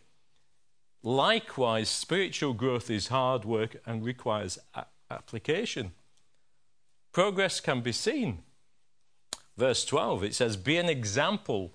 Likewise, 1.02 1.88
spiritual 1.88 2.52
growth 2.52 2.90
is 2.90 3.08
hard 3.08 3.44
work 3.44 3.80
and 3.86 4.04
requires 4.04 4.58
a- 4.74 4.86
application. 5.10 5.92
Progress 7.12 7.60
can 7.60 7.80
be 7.80 7.92
seen. 7.92 8.42
Verse 9.56 9.84
12, 9.84 10.24
it 10.24 10.34
says, 10.34 10.56
Be 10.56 10.76
an 10.76 10.88
example 10.88 11.72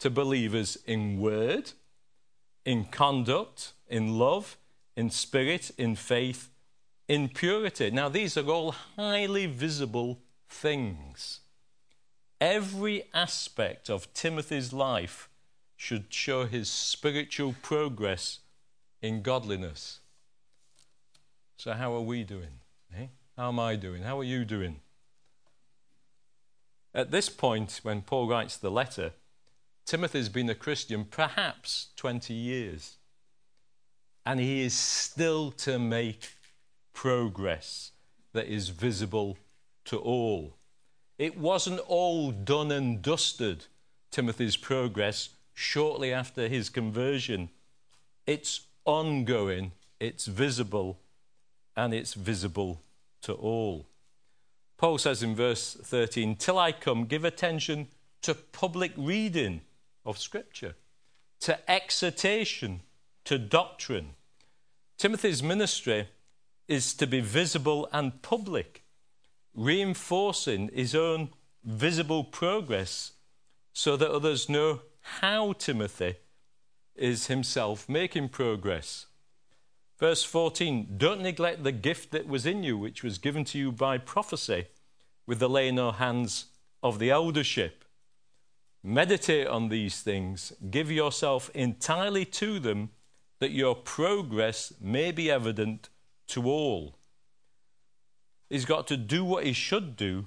to 0.00 0.10
believers 0.10 0.76
in 0.86 1.18
word, 1.18 1.72
in 2.64 2.84
conduct, 2.84 3.72
in 3.88 4.18
love, 4.18 4.56
in 4.96 5.10
spirit, 5.10 5.70
in 5.78 5.96
faith, 5.96 6.50
in 7.08 7.28
purity. 7.28 7.90
Now, 7.90 8.08
these 8.08 8.36
are 8.36 8.48
all 8.48 8.72
highly 8.96 9.46
visible 9.46 10.20
things. 10.48 11.40
Every 12.40 13.04
aspect 13.12 13.88
of 13.88 14.12
Timothy's 14.14 14.72
life 14.72 15.28
should 15.76 16.12
show 16.12 16.46
his 16.46 16.68
spiritual 16.68 17.54
progress 17.62 18.40
in 19.02 19.22
godliness. 19.22 20.00
So, 21.56 21.72
how 21.72 21.94
are 21.94 22.00
we 22.00 22.24
doing? 22.24 22.60
Eh? 22.96 23.06
How 23.36 23.48
am 23.48 23.58
I 23.58 23.76
doing? 23.76 24.02
How 24.02 24.18
are 24.20 24.24
you 24.24 24.44
doing? 24.44 24.80
At 26.94 27.10
this 27.10 27.28
point, 27.28 27.80
when 27.82 28.02
Paul 28.02 28.28
writes 28.28 28.56
the 28.56 28.70
letter, 28.70 29.12
Timothy's 29.84 30.28
been 30.28 30.48
a 30.48 30.54
Christian 30.54 31.04
perhaps 31.04 31.88
20 31.96 32.32
years. 32.32 32.96
And 34.24 34.40
he 34.40 34.62
is 34.62 34.74
still 34.74 35.50
to 35.52 35.78
make 35.78 36.28
progress 36.94 37.92
that 38.32 38.46
is 38.46 38.70
visible 38.70 39.36
to 39.84 39.98
all. 39.98 40.54
It 41.18 41.38
wasn't 41.38 41.80
all 41.80 42.32
done 42.32 42.72
and 42.72 43.02
dusted, 43.02 43.66
Timothy's 44.10 44.56
progress, 44.56 45.30
shortly 45.52 46.12
after 46.12 46.48
his 46.48 46.70
conversion. 46.70 47.50
It's 48.26 48.62
ongoing, 48.84 49.72
it's 50.00 50.26
visible, 50.26 50.98
and 51.76 51.92
it's 51.92 52.14
visible 52.14 52.80
to 53.22 53.34
all. 53.34 53.86
Paul 54.76 54.98
says 54.98 55.22
in 55.22 55.36
verse 55.36 55.76
13, 55.80 56.36
Till 56.36 56.58
I 56.58 56.72
come, 56.72 57.04
give 57.04 57.24
attention 57.24 57.88
to 58.22 58.34
public 58.34 58.92
reading 58.96 59.60
of 60.04 60.18
Scripture, 60.18 60.74
to 61.40 61.70
exhortation, 61.70 62.80
to 63.24 63.38
doctrine. 63.38 64.10
Timothy's 64.98 65.42
ministry 65.42 66.08
is 66.68 66.94
to 66.94 67.06
be 67.06 67.20
visible 67.20 67.88
and 67.92 68.22
public, 68.22 68.84
reinforcing 69.54 70.70
his 70.72 70.94
own 70.94 71.30
visible 71.62 72.24
progress 72.24 73.12
so 73.72 73.96
that 73.96 74.10
others 74.10 74.48
know 74.48 74.80
how 75.00 75.52
Timothy 75.52 76.16
is 76.94 77.26
himself 77.26 77.88
making 77.88 78.28
progress. 78.28 79.06
Verse 79.98 80.24
14 80.24 80.94
Don't 80.96 81.20
neglect 81.20 81.64
the 81.64 81.72
gift 81.72 82.10
that 82.12 82.26
was 82.26 82.46
in 82.46 82.62
you, 82.62 82.78
which 82.78 83.02
was 83.02 83.18
given 83.18 83.44
to 83.46 83.58
you 83.58 83.72
by 83.72 83.98
prophecy, 83.98 84.66
with 85.26 85.38
the 85.38 85.48
laying 85.48 85.78
on 85.78 85.94
hands 85.94 86.46
of 86.82 86.98
the 86.98 87.10
eldership. 87.10 87.84
Meditate 88.82 89.46
on 89.46 89.68
these 89.68 90.02
things, 90.02 90.52
give 90.70 90.90
yourself 90.90 91.50
entirely 91.54 92.24
to 92.26 92.58
them, 92.58 92.90
that 93.38 93.50
your 93.50 93.74
progress 93.74 94.72
may 94.80 95.10
be 95.10 95.30
evident 95.30 95.88
to 96.28 96.44
all. 96.44 96.96
He's 98.48 98.64
got 98.64 98.86
to 98.88 98.96
do 98.96 99.24
what 99.24 99.44
he 99.44 99.52
should 99.52 99.96
do, 99.96 100.26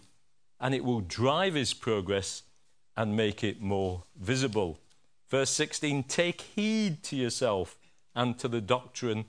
and 0.59 0.73
it 0.73 0.83
will 0.83 1.01
drive 1.01 1.53
his 1.53 1.73
progress 1.73 2.43
and 2.95 3.15
make 3.15 3.43
it 3.43 3.61
more 3.61 4.03
visible. 4.19 4.79
Verse 5.29 5.49
16 5.51 6.03
Take 6.03 6.41
heed 6.41 7.03
to 7.03 7.15
yourself 7.15 7.77
and 8.15 8.37
to 8.39 8.47
the 8.47 8.61
doctrine. 8.61 9.25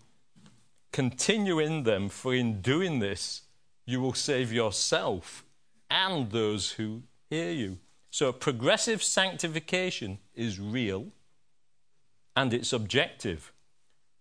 Continue 0.93 1.59
in 1.59 1.83
them, 1.83 2.09
for 2.09 2.35
in 2.35 2.63
doing 2.63 2.99
this, 2.99 3.43
you 3.85 4.01
will 4.01 4.15
save 4.15 4.53
yourself 4.53 5.45
and 5.91 6.31
those 6.31 6.73
who 6.73 7.03
hear 7.29 7.53
you. 7.53 7.79
So, 8.11 8.33
progressive 8.33 9.03
sanctification 9.03 10.19
is 10.35 10.59
real 10.59 11.09
and 12.35 12.55
it's 12.55 12.73
objective. 12.73 13.53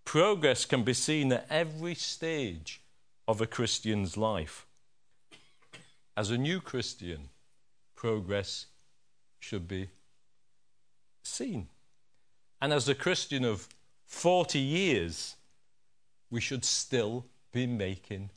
Progress 0.07 0.63
can 0.63 0.83
be 0.83 0.93
seen 0.93 1.33
at 1.33 1.45
every 1.49 1.93
stage 1.93 2.79
of 3.27 3.41
a 3.41 3.45
Christian's 3.45 4.15
life. 4.15 4.65
As 6.15 6.31
a 6.31 6.37
new 6.37 6.61
Christian, 6.61 7.27
progress 7.93 8.67
should 9.37 9.67
be 9.67 9.89
seen. 11.23 11.67
And 12.61 12.71
as 12.71 12.87
a 12.87 12.95
Christian 12.95 13.43
of 13.43 13.67
40 14.05 14.59
years, 14.59 15.35
we 16.31 16.39
should 16.39 16.63
still 16.63 17.25
be 17.51 17.67
making 17.67 18.29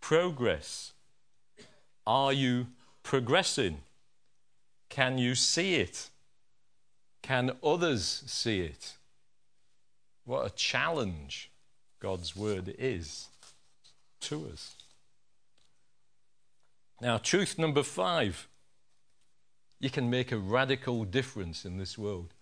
progress. 0.00 0.94
Are 2.04 2.32
you 2.32 2.66
progressing? 3.04 3.82
Can 4.88 5.18
you 5.18 5.36
see 5.36 5.76
it? 5.76 6.10
Can 7.22 7.52
others 7.62 8.24
see 8.26 8.62
it? 8.62 8.94
What 10.24 10.46
a 10.46 10.50
challenge 10.50 11.50
God's 12.00 12.34
word 12.34 12.74
is 12.78 13.28
to 14.20 14.48
us. 14.52 14.74
Now, 17.00 17.18
truth 17.18 17.58
number 17.58 17.82
five 17.82 18.48
you 19.80 19.90
can 19.90 20.08
make 20.08 20.32
a 20.32 20.38
radical 20.38 21.04
difference 21.04 21.66
in 21.66 21.76
this 21.76 21.98
world. 21.98 22.32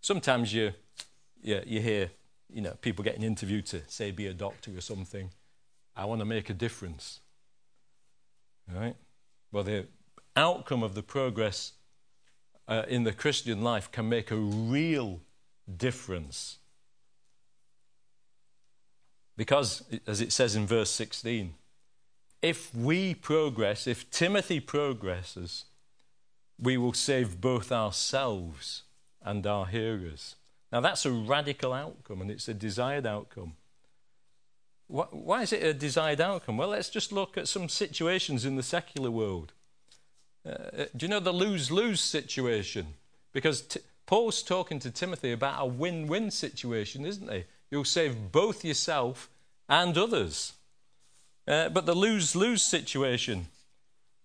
Sometimes 0.00 0.54
you, 0.54 0.72
you, 1.42 1.60
you 1.66 1.80
hear 1.80 2.10
you 2.48 2.62
know, 2.62 2.72
people 2.80 3.04
getting 3.04 3.22
interviewed 3.22 3.66
to, 3.66 3.82
say, 3.88 4.10
be 4.10 4.26
a 4.26 4.32
doctor 4.32 4.70
or 4.74 4.80
something. 4.80 5.30
I 5.94 6.04
want 6.04 6.20
to 6.20 6.24
make 6.24 6.48
a 6.48 6.54
difference. 6.54 7.20
Right? 8.72 8.96
Well, 9.52 9.64
the 9.64 9.88
outcome 10.36 10.82
of 10.82 10.94
the 10.94 11.02
progress 11.02 11.72
uh, 12.68 12.84
in 12.88 13.04
the 13.04 13.12
Christian 13.12 13.62
life 13.62 13.90
can 13.90 14.08
make 14.08 14.30
a 14.30 14.36
real 14.36 15.20
difference. 15.76 16.58
Because, 19.36 19.84
as 20.06 20.20
it 20.20 20.32
says 20.32 20.56
in 20.56 20.66
verse 20.66 20.90
16, 20.90 21.54
if 22.42 22.74
we 22.74 23.14
progress, 23.14 23.86
if 23.86 24.10
Timothy 24.10 24.60
progresses, 24.60 25.64
we 26.58 26.76
will 26.76 26.92
save 26.92 27.40
both 27.40 27.70
ourselves 27.70 28.82
and 29.22 29.46
our 29.46 29.66
hearers. 29.66 30.36
Now, 30.72 30.80
that's 30.80 31.04
a 31.04 31.10
radical 31.10 31.72
outcome, 31.72 32.20
and 32.22 32.30
it's 32.30 32.48
a 32.48 32.54
desired 32.54 33.06
outcome. 33.06 33.54
Why 34.88 35.42
is 35.42 35.52
it 35.52 35.64
a 35.64 35.74
desired 35.74 36.20
outcome? 36.20 36.56
Well, 36.56 36.68
let's 36.68 36.90
just 36.90 37.10
look 37.12 37.36
at 37.36 37.48
some 37.48 37.68
situations 37.68 38.44
in 38.44 38.56
the 38.56 38.62
secular 38.62 39.10
world. 39.10 39.52
Uh, 40.46 40.50
uh 40.50 40.84
do 40.96 41.06
you 41.06 41.08
know 41.08 41.20
the 41.20 41.32
lose 41.32 41.72
lose 41.72 42.00
situation? 42.00 42.94
Because 43.32 43.62
t- 43.62 43.80
Paul's 44.06 44.44
talking 44.44 44.78
to 44.78 44.90
Timothy 44.90 45.32
about 45.32 45.60
a 45.60 45.66
win 45.66 46.06
win 46.06 46.30
situation, 46.30 47.04
isn't 47.04 47.30
he? 47.30 47.44
You'll 47.70 47.84
save 47.84 48.32
both 48.32 48.64
yourself 48.64 49.28
and 49.68 49.96
others. 49.96 50.52
Uh, 51.46 51.68
but 51.68 51.86
the 51.86 51.94
lose 51.94 52.34
lose 52.34 52.62
situation 52.62 53.46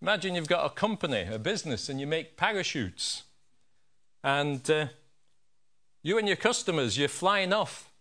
Imagine 0.01 0.33
you've 0.33 0.47
got 0.47 0.65
a 0.65 0.69
company, 0.69 1.27
a 1.31 1.37
business, 1.37 1.87
and 1.87 1.99
you 1.99 2.07
make 2.07 2.35
parachutes. 2.35 3.23
And 4.23 4.67
uh, 4.69 4.87
you 6.01 6.17
and 6.17 6.27
your 6.27 6.37
customers, 6.37 6.97
you're 6.97 7.07
flying 7.07 7.53
off 7.53 7.91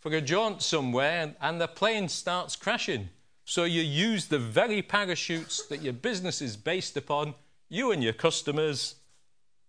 for 0.00 0.10
a 0.12 0.20
jaunt 0.20 0.62
somewhere, 0.62 1.36
and 1.40 1.60
the 1.60 1.68
plane 1.68 2.08
starts 2.08 2.56
crashing. 2.56 3.08
So 3.44 3.64
you 3.64 3.82
use 3.82 4.26
the 4.26 4.38
very 4.38 4.82
parachutes 4.82 5.64
that 5.68 5.80
your 5.80 5.92
business 5.92 6.42
is 6.42 6.56
based 6.56 6.96
upon, 6.96 7.34
you 7.68 7.92
and 7.92 8.02
your 8.02 8.12
customers, 8.12 8.96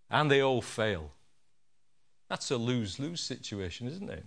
and 0.09 0.31
they 0.31 0.41
all 0.41 0.63
fail. 0.63 1.11
That's 2.29 2.49
a 2.49 2.57
lose 2.57 2.99
lose 2.99 3.21
situation, 3.21 3.87
isn't 3.87 4.09
it? 4.09 4.25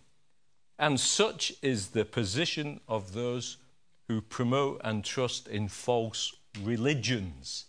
And 0.78 1.00
such 1.00 1.52
is 1.60 1.88
the 1.88 2.04
position 2.04 2.80
of 2.86 3.12
those 3.12 3.56
who 4.06 4.20
promote 4.20 4.80
and 4.84 5.04
trust 5.04 5.48
in 5.48 5.68
false 5.68 6.34
religions. 6.62 7.66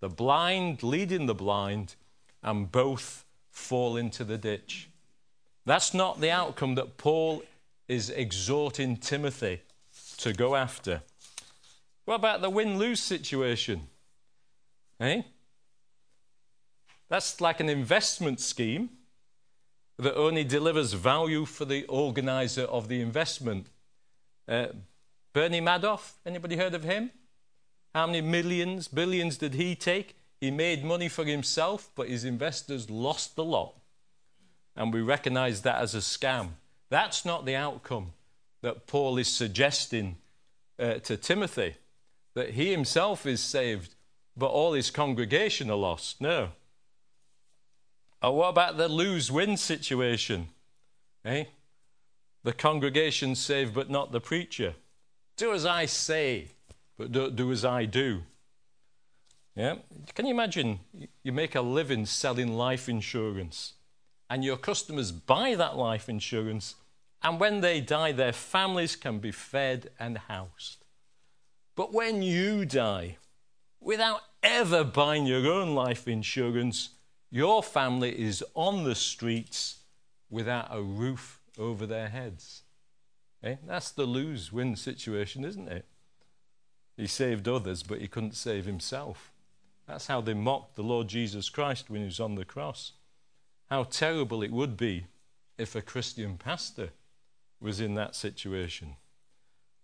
The 0.00 0.08
blind 0.08 0.82
leading 0.82 1.26
the 1.26 1.34
blind, 1.34 1.96
and 2.42 2.70
both 2.70 3.24
fall 3.50 3.96
into 3.96 4.24
the 4.24 4.38
ditch. 4.38 4.88
That's 5.64 5.94
not 5.94 6.20
the 6.20 6.30
outcome 6.30 6.74
that 6.76 6.96
Paul 6.96 7.42
is 7.88 8.10
exhorting 8.10 8.96
Timothy 8.96 9.60
to 10.18 10.32
go 10.32 10.56
after. 10.56 11.02
What 12.04 12.16
about 12.16 12.40
the 12.40 12.50
win 12.50 12.78
lose 12.78 13.00
situation? 13.00 13.88
Eh? 14.98 15.22
That's 17.08 17.40
like 17.40 17.60
an 17.60 17.68
investment 17.68 18.40
scheme 18.40 18.90
that 19.98 20.16
only 20.16 20.44
delivers 20.44 20.92
value 20.92 21.44
for 21.44 21.64
the 21.64 21.84
organizer 21.86 22.64
of 22.64 22.88
the 22.88 23.00
investment. 23.00 23.66
Uh, 24.48 24.68
Bernie 25.32 25.60
Madoff, 25.60 26.12
anybody 26.26 26.56
heard 26.56 26.74
of 26.74 26.82
him? 26.82 27.10
How 27.94 28.06
many 28.06 28.20
millions, 28.20 28.88
billions 28.88 29.36
did 29.36 29.54
he 29.54 29.74
take? 29.74 30.16
He 30.40 30.50
made 30.50 30.84
money 30.84 31.08
for 31.08 31.24
himself, 31.24 31.90
but 31.94 32.08
his 32.08 32.24
investors 32.24 32.90
lost 32.90 33.36
the 33.36 33.44
lot. 33.44 33.74
And 34.74 34.92
we 34.92 35.00
recognize 35.00 35.62
that 35.62 35.80
as 35.80 35.94
a 35.94 35.98
scam. 35.98 36.48
That's 36.88 37.24
not 37.24 37.44
the 37.44 37.56
outcome 37.56 38.12
that 38.62 38.86
Paul 38.86 39.18
is 39.18 39.28
suggesting 39.28 40.16
uh, 40.78 40.94
to 40.94 41.16
Timothy, 41.16 41.74
that 42.34 42.50
he 42.50 42.70
himself 42.70 43.26
is 43.26 43.40
saved, 43.40 43.94
but 44.36 44.46
all 44.46 44.72
his 44.72 44.90
congregation 44.90 45.70
are 45.70 45.76
lost. 45.76 46.20
No. 46.20 46.50
Or 48.22 48.36
what 48.36 48.48
about 48.48 48.76
the 48.76 48.88
lose 48.88 49.30
win 49.30 49.56
situation? 49.56 50.48
Eh? 51.24 51.44
the 52.42 52.52
congregation 52.52 53.34
saved 53.34 53.74
but 53.74 53.90
not 53.90 54.12
the 54.12 54.20
preacher. 54.20 54.74
Do 55.36 55.52
as 55.52 55.64
I 55.64 55.86
say, 55.86 56.48
but 56.98 57.12
don't 57.12 57.36
do 57.36 57.52
as 57.52 57.64
I 57.64 57.84
do. 57.84 58.22
Yeah? 59.54 59.76
Can 60.14 60.26
you 60.26 60.32
imagine 60.32 60.80
you 61.22 61.32
make 61.32 61.54
a 61.54 61.60
living 61.60 62.06
selling 62.06 62.56
life 62.56 62.88
insurance 62.88 63.74
and 64.28 64.44
your 64.44 64.56
customers 64.56 65.12
buy 65.12 65.54
that 65.54 65.76
life 65.76 66.08
insurance 66.08 66.76
and 67.22 67.38
when 67.38 67.60
they 67.60 67.80
die 67.80 68.12
their 68.12 68.32
families 68.32 68.96
can 68.96 69.18
be 69.18 69.30
fed 69.30 69.90
and 70.00 70.18
housed. 70.18 70.84
But 71.76 71.92
when 71.92 72.22
you 72.22 72.64
die 72.64 73.18
without 73.80 74.20
ever 74.42 74.84
buying 74.84 75.26
your 75.26 75.46
own 75.46 75.74
life 75.74 76.08
insurance, 76.08 76.90
your 77.32 77.62
family 77.62 78.10
is 78.10 78.44
on 78.54 78.84
the 78.84 78.94
streets 78.94 79.78
without 80.28 80.68
a 80.70 80.82
roof 80.82 81.40
over 81.58 81.86
their 81.86 82.10
heads. 82.10 82.62
Eh? 83.42 83.56
That's 83.66 83.90
the 83.90 84.04
lose 84.04 84.52
win 84.52 84.76
situation, 84.76 85.42
isn't 85.42 85.68
it? 85.68 85.86
He 86.94 87.06
saved 87.06 87.48
others, 87.48 87.82
but 87.82 88.02
he 88.02 88.06
couldn't 88.06 88.36
save 88.36 88.66
himself. 88.66 89.32
That's 89.88 90.08
how 90.08 90.20
they 90.20 90.34
mocked 90.34 90.76
the 90.76 90.82
Lord 90.82 91.08
Jesus 91.08 91.48
Christ 91.48 91.88
when 91.88 92.02
he 92.02 92.04
was 92.04 92.20
on 92.20 92.34
the 92.34 92.44
cross. 92.44 92.92
How 93.70 93.84
terrible 93.84 94.42
it 94.42 94.52
would 94.52 94.76
be 94.76 95.06
if 95.56 95.74
a 95.74 95.80
Christian 95.80 96.36
pastor 96.36 96.90
was 97.62 97.80
in 97.80 97.94
that 97.94 98.14
situation. 98.14 98.96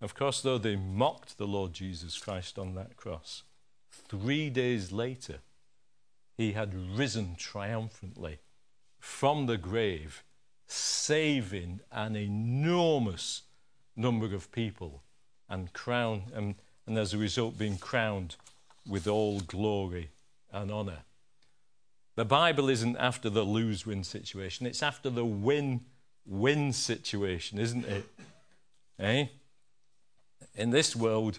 Of 0.03 0.15
course, 0.15 0.43
though 0.43 0.59
they 0.59 0.77
mocked 0.77 1.39
the 1.39 1.47
Lord 1.47 1.73
Jesus 1.73 2.19
Christ 2.19 2.59
on 2.59 2.75
that 2.75 2.97
cross, 2.97 3.45
three 3.91 4.51
days 4.51 4.93
later, 4.93 5.39
he 6.39 6.53
had 6.53 6.73
risen 6.97 7.35
triumphantly 7.37 8.39
from 9.01 9.47
the 9.47 9.59
grave, 9.59 10.23
saving 10.67 11.81
an 11.91 12.15
enormous 12.15 13.43
number 13.97 14.33
of 14.35 14.51
people 14.53 15.03
and 15.49 15.73
crown 15.73 16.23
and, 16.33 16.55
and 16.87 16.97
as 16.97 17.13
a 17.13 17.19
result 17.19 17.59
being 17.59 17.77
crowned 17.77 18.37
with 18.89 19.09
all 19.09 19.41
glory 19.41 20.11
and 20.53 20.71
honor. 20.71 21.01
The 22.15 22.25
Bible 22.25 22.69
isn't 22.69 22.97
after 22.97 23.29
the 23.29 23.43
lose 23.43 23.85
win 23.85 24.05
situation, 24.05 24.67
it's 24.67 24.83
after 24.83 25.11
the 25.11 25.25
win 25.25 25.81
win 26.25 26.73
situation, 26.73 27.59
isn't 27.59 27.85
it? 27.87 28.05
Eh? 28.99 29.27
In 30.55 30.71
this 30.71 30.95
world, 30.95 31.39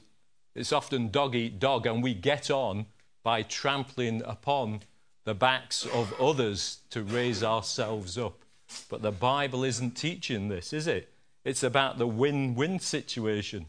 it's 0.56 0.74
often 0.74 1.10
dog 1.10 1.36
eat 1.36 1.60
dog, 1.60 1.86
and 1.86 2.02
we 2.02 2.14
get 2.14 2.50
on 2.50 2.88
by 3.24 3.44
trampling 3.44 4.22
upon 4.26 4.82
the 5.30 5.36
backs 5.36 5.86
of 5.86 6.20
others 6.20 6.80
to 6.90 7.04
raise 7.04 7.44
ourselves 7.44 8.18
up. 8.18 8.42
But 8.90 9.04
the 9.04 9.12
Bible 9.12 9.64
isn't 9.64 9.92
teaching 9.92 10.50
this, 10.50 10.74
is 10.74 10.88
it? 10.88 11.14
It's 11.46 11.62
about 11.62 12.00
the 12.00 12.08
win 12.08 12.56
win 12.56 12.80
situation. 12.80 13.68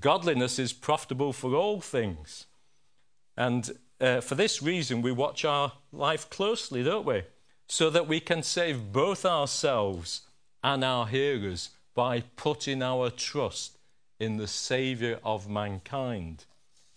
Godliness 0.00 0.58
is 0.58 0.72
profitable 0.72 1.34
for 1.34 1.54
all 1.54 1.82
things. 1.82 2.46
And 3.36 3.70
uh, 4.00 4.22
for 4.22 4.34
this 4.34 4.62
reason, 4.62 5.02
we 5.02 5.12
watch 5.12 5.44
our 5.44 5.72
life 5.92 6.30
closely, 6.30 6.82
don't 6.82 7.04
we? 7.04 7.24
So 7.66 7.90
that 7.90 8.08
we 8.08 8.18
can 8.18 8.42
save 8.42 8.90
both 8.90 9.26
ourselves 9.26 10.22
and 10.64 10.82
our 10.82 11.06
hearers 11.06 11.68
by 11.94 12.22
putting 12.36 12.82
our 12.82 13.10
trust 13.10 13.76
in 14.18 14.38
the 14.38 14.48
Saviour 14.48 15.18
of 15.22 15.50
mankind 15.50 16.46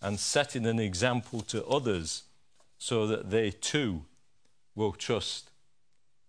and 0.01 0.17
setting 0.17 0.65
an 0.65 0.79
example 0.79 1.41
to 1.41 1.65
others 1.65 2.23
so 2.81 3.05
that 3.05 3.29
they 3.29 3.51
too 3.51 4.01
will 4.73 4.91
trust 4.91 5.51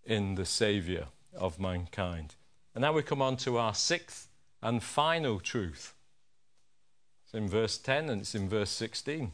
in 0.05 0.35
the 0.35 0.45
Saviour 0.45 1.05
of 1.35 1.59
mankind. 1.59 2.35
And 2.75 2.83
now 2.83 2.93
we 2.93 3.01
come 3.01 3.23
on 3.23 3.37
to 3.37 3.57
our 3.57 3.73
sixth 3.73 4.27
and 4.61 4.83
final 4.83 5.39
truth. 5.39 5.95
It's 7.25 7.33
in 7.33 7.49
verse 7.49 7.79
10 7.79 8.07
and 8.07 8.21
it's 8.21 8.35
in 8.35 8.47
verse 8.47 8.69
16. 8.69 9.31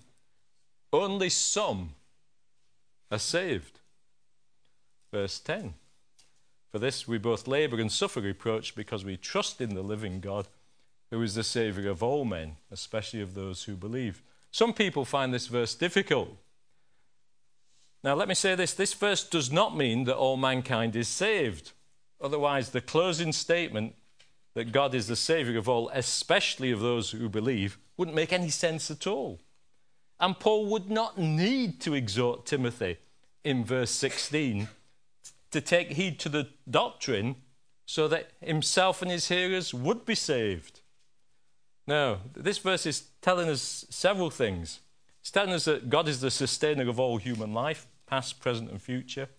Only 0.93 1.27
some 1.27 1.89
are 3.11 3.19
saved. 3.19 3.81
Verse 5.11 5.41
10. 5.41 5.73
For 6.71 6.79
this 6.79 7.05
we 7.05 7.17
both 7.17 7.49
labour 7.49 7.81
and 7.81 7.91
suffer 7.91 8.21
reproach 8.21 8.75
because 8.75 9.03
we 9.03 9.17
trust 9.17 9.59
in 9.59 9.75
the 9.75 9.83
living 9.83 10.21
God, 10.21 10.47
who 11.11 11.21
is 11.21 11.35
the 11.35 11.43
Saviour 11.43 11.91
of 11.91 12.01
all 12.01 12.23
men, 12.23 12.55
especially 12.71 13.19
of 13.19 13.33
those 13.33 13.63
who 13.63 13.75
believe. 13.75 14.21
Some 14.51 14.71
people 14.71 15.03
find 15.03 15.33
this 15.33 15.47
verse 15.47 15.75
difficult. 15.75 16.37
Now, 18.03 18.13
let 18.15 18.27
me 18.27 18.35
say 18.35 18.55
this 18.55 18.73
this 18.73 18.93
verse 18.93 19.23
does 19.23 19.51
not 19.51 19.75
mean 19.75 20.05
that 20.05 20.15
all 20.15 20.37
mankind 20.37 20.95
is 20.95 21.07
saved. 21.07 21.73
Otherwise, 22.21 22.69
the 22.69 22.81
closing 22.81 23.31
statement 23.31 23.95
that 24.53 24.71
God 24.71 24.93
is 24.93 25.07
the 25.07 25.15
Saviour 25.15 25.57
of 25.57 25.69
all, 25.69 25.89
especially 25.93 26.71
of 26.71 26.79
those 26.79 27.11
who 27.11 27.29
believe, 27.29 27.77
wouldn't 27.97 28.15
make 28.15 28.33
any 28.33 28.49
sense 28.49 28.89
at 28.89 29.07
all. 29.07 29.39
And 30.19 30.39
Paul 30.39 30.65
would 30.67 30.89
not 30.89 31.17
need 31.17 31.79
to 31.81 31.93
exhort 31.93 32.45
Timothy 32.45 32.97
in 33.43 33.63
verse 33.63 33.91
16 33.91 34.67
to 35.51 35.61
take 35.61 35.91
heed 35.91 36.19
to 36.19 36.29
the 36.29 36.49
doctrine 36.69 37.37
so 37.85 38.07
that 38.07 38.31
himself 38.41 39.01
and 39.01 39.09
his 39.09 39.29
hearers 39.29 39.73
would 39.73 40.05
be 40.05 40.15
saved. 40.15 40.81
No, 41.87 42.19
this 42.35 42.59
verse 42.59 42.85
is 42.85 43.05
telling 43.21 43.49
us 43.49 43.85
several 43.89 44.29
things. 44.29 44.81
It's 45.21 45.31
telling 45.31 45.53
us 45.53 45.65
that 45.65 45.89
God 45.89 46.07
is 46.07 46.21
the 46.21 46.31
sustainer 46.31 46.89
of 46.89 46.99
all 46.99 47.17
human 47.17 47.53
life, 47.53 47.87
past, 48.05 48.39
present, 48.39 48.71
and 48.71 48.81
future, 48.81 49.29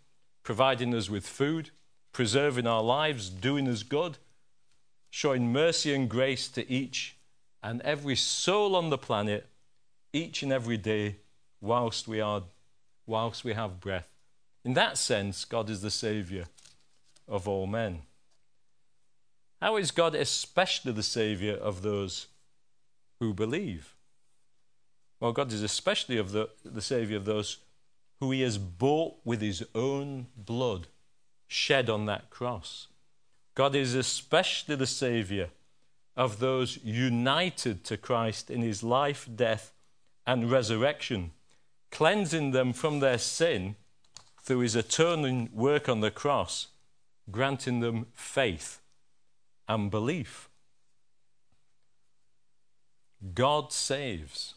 providing 0.42 0.94
us 0.94 1.10
with 1.10 1.26
food, 1.26 1.70
preserving 2.12 2.66
our 2.66 2.82
lives, 2.82 3.28
doing 3.30 3.68
us 3.68 3.82
good, 3.82 4.18
showing 5.10 5.52
mercy 5.52 5.94
and 5.94 6.08
grace 6.08 6.48
to 6.48 6.70
each 6.70 7.16
and 7.62 7.80
every 7.82 8.16
soul 8.16 8.76
on 8.76 8.90
the 8.90 8.98
planet, 8.98 9.48
each 10.12 10.42
and 10.42 10.52
every 10.52 10.76
day, 10.76 11.16
whilst 11.60 12.08
we 12.08 12.20
are, 12.20 12.42
whilst 13.06 13.44
we 13.44 13.52
have 13.52 13.80
breath. 13.80 14.08
In 14.64 14.74
that 14.74 14.98
sense, 14.98 15.44
God 15.44 15.70
is 15.70 15.82
the 15.82 15.90
Saviour 15.90 16.44
of 17.28 17.48
all 17.48 17.66
men. 17.66 18.02
How 19.60 19.76
is 19.76 19.90
God 19.90 20.14
especially 20.14 20.92
the 20.92 21.02
Saviour 21.02 21.56
of 21.56 21.82
those 21.82 22.28
who 23.18 23.34
believe? 23.34 23.94
Well, 25.20 25.32
God 25.32 25.52
is 25.52 25.62
especially 25.62 26.16
of 26.16 26.32
the, 26.32 26.48
the 26.64 26.80
Saviour 26.80 27.18
of 27.18 27.26
those 27.26 27.58
who 28.18 28.30
He 28.30 28.40
has 28.40 28.58
bought 28.58 29.16
with 29.24 29.42
His 29.42 29.62
own 29.74 30.28
blood 30.36 30.88
shed 31.46 31.90
on 31.90 32.06
that 32.06 32.30
cross. 32.30 32.88
God 33.54 33.74
is 33.74 33.94
especially 33.94 34.76
the 34.76 34.86
Saviour 34.86 35.48
of 36.16 36.38
those 36.38 36.78
united 36.82 37.84
to 37.84 37.96
Christ 37.96 38.50
in 38.50 38.62
His 38.62 38.82
life, 38.82 39.28
death, 39.34 39.72
and 40.26 40.50
resurrection, 40.50 41.32
cleansing 41.90 42.52
them 42.52 42.72
from 42.72 43.00
their 43.00 43.18
sin 43.18 43.76
through 44.42 44.60
His 44.60 44.74
atoning 44.74 45.50
work 45.52 45.88
on 45.88 46.00
the 46.00 46.10
cross, 46.10 46.68
granting 47.30 47.80
them 47.80 48.06
faith 48.14 48.80
and 49.68 49.90
belief. 49.90 50.48
God 53.34 53.72
saves. 53.72 54.54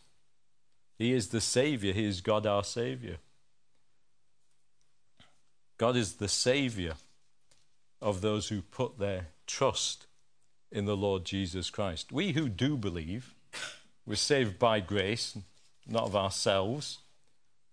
He 1.03 1.11
is 1.11 1.27
the 1.27 1.41
Savior. 1.41 1.91
He 1.91 2.05
is 2.05 2.21
God 2.21 2.47
our 2.47 2.63
Savior. 2.63 3.17
God 5.77 5.97
is 5.97 6.13
the 6.13 6.29
Savior 6.29 6.93
of 8.01 8.21
those 8.21 8.47
who 8.47 8.61
put 8.61 8.99
their 8.99 9.27
trust 9.45 10.07
in 10.71 10.85
the 10.85 10.95
Lord 10.95 11.25
Jesus 11.25 11.69
Christ. 11.69 12.13
We 12.13 12.31
who 12.31 12.47
do 12.47 12.77
believe, 12.77 13.35
we're 14.05 14.15
saved 14.15 14.57
by 14.57 14.79
grace, 14.79 15.37
not 15.85 16.03
of 16.03 16.15
ourselves, 16.15 16.99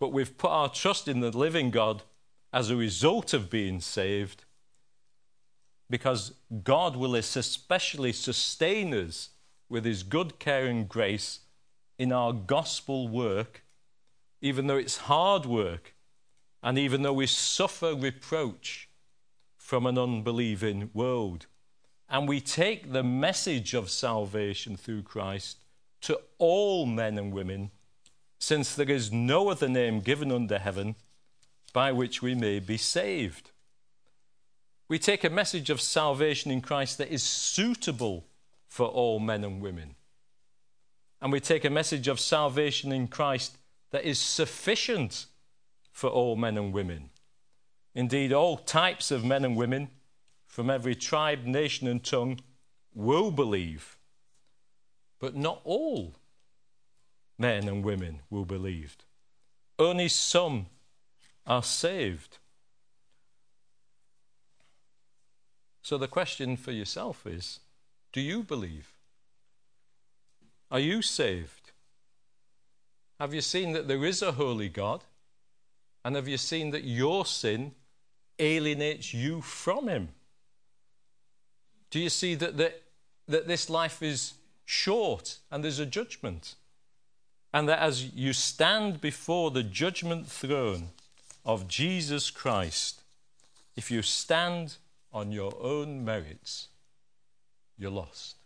but 0.00 0.12
we've 0.12 0.36
put 0.36 0.50
our 0.50 0.68
trust 0.68 1.06
in 1.06 1.20
the 1.20 1.30
living 1.30 1.70
God 1.70 2.02
as 2.52 2.68
a 2.68 2.74
result 2.74 3.32
of 3.32 3.48
being 3.48 3.80
saved 3.80 4.44
because 5.88 6.32
God 6.64 6.96
will 6.96 7.14
especially 7.14 8.12
sustain 8.12 8.92
us 8.92 9.28
with 9.68 9.84
his 9.84 10.02
good 10.02 10.40
care 10.40 10.66
and 10.66 10.88
grace 10.88 11.38
in 12.00 12.12
our 12.12 12.32
gospel 12.32 13.08
work, 13.08 13.62
even 14.40 14.66
though 14.66 14.78
it's 14.78 14.96
hard 14.96 15.44
work 15.44 15.94
and 16.62 16.78
even 16.78 17.02
though 17.02 17.12
we 17.12 17.26
suffer 17.26 17.94
reproach 17.94 18.88
from 19.58 19.84
an 19.84 19.98
unbelieving 19.98 20.88
world. 20.94 21.44
And 22.08 22.26
we 22.26 22.40
take 22.40 22.92
the 22.92 23.02
message 23.02 23.74
of 23.74 23.90
salvation 23.90 24.78
through 24.78 25.02
Christ 25.02 25.58
to 26.00 26.18
all 26.38 26.86
men 26.86 27.18
and 27.18 27.34
women, 27.34 27.70
since 28.38 28.74
there 28.74 28.90
is 28.90 29.12
no 29.12 29.50
other 29.50 29.68
name 29.68 30.00
given 30.00 30.32
under 30.32 30.58
heaven 30.58 30.96
by 31.74 31.92
which 31.92 32.22
we 32.22 32.34
may 32.34 32.60
be 32.60 32.78
saved. 32.78 33.50
We 34.88 34.98
take 34.98 35.22
a 35.22 35.28
message 35.28 35.68
of 35.68 35.82
salvation 35.82 36.50
in 36.50 36.62
Christ 36.62 36.96
that 36.96 37.12
is 37.12 37.22
suitable 37.22 38.24
for 38.68 38.86
all 38.86 39.20
men 39.20 39.44
and 39.44 39.60
women. 39.60 39.96
And 41.20 41.32
we 41.32 41.40
take 41.40 41.64
a 41.64 41.70
message 41.70 42.08
of 42.08 42.18
salvation 42.18 42.92
in 42.92 43.08
Christ 43.08 43.58
that 43.90 44.04
is 44.04 44.18
sufficient 44.18 45.26
for 45.92 46.08
all 46.08 46.36
men 46.36 46.56
and 46.56 46.72
women. 46.72 47.10
Indeed, 47.94 48.32
all 48.32 48.56
types 48.56 49.10
of 49.10 49.24
men 49.24 49.44
and 49.44 49.56
women, 49.56 49.90
from 50.46 50.70
every 50.70 50.94
tribe, 50.94 51.44
nation, 51.44 51.88
and 51.88 52.02
tongue 52.02 52.40
will 52.94 53.30
believe. 53.30 53.98
But 55.18 55.36
not 55.36 55.60
all 55.64 56.14
men 57.38 57.68
and 57.68 57.84
women 57.84 58.20
will 58.30 58.44
believe. 58.44 58.96
Only 59.78 60.08
some 60.08 60.66
are 61.46 61.62
saved. 61.62 62.38
So 65.82 65.98
the 65.98 66.08
question 66.08 66.56
for 66.56 66.70
yourself 66.70 67.26
is 67.26 67.60
do 68.12 68.20
you 68.20 68.42
believe? 68.42 68.89
Are 70.70 70.80
you 70.80 71.02
saved? 71.02 71.72
Have 73.18 73.34
you 73.34 73.40
seen 73.40 73.72
that 73.72 73.88
there 73.88 74.04
is 74.04 74.22
a 74.22 74.32
holy 74.32 74.68
God? 74.68 75.04
And 76.04 76.16
have 76.16 76.28
you 76.28 76.38
seen 76.38 76.70
that 76.70 76.84
your 76.84 77.26
sin 77.26 77.72
alienates 78.38 79.12
you 79.12 79.42
from 79.42 79.88
Him? 79.88 80.08
Do 81.90 81.98
you 81.98 82.08
see 82.08 82.34
that, 82.36 82.56
that, 82.56 82.82
this 83.26 83.68
life 83.68 84.02
is 84.02 84.34
short 84.64 85.38
and 85.50 85.62
there's 85.62 85.80
a 85.80 85.86
judgment? 85.86 86.54
And 87.52 87.68
that 87.68 87.80
as 87.80 88.14
you 88.14 88.32
stand 88.32 89.00
before 89.00 89.50
the 89.50 89.64
judgment 89.64 90.28
throne 90.28 90.90
of 91.44 91.66
Jesus 91.66 92.30
Christ, 92.30 93.02
if 93.76 93.90
you 93.90 94.02
stand 94.02 94.76
on 95.12 95.32
your 95.32 95.52
own 95.60 96.04
merits, 96.04 96.68
you're 97.76 97.90
lost. 97.90 98.36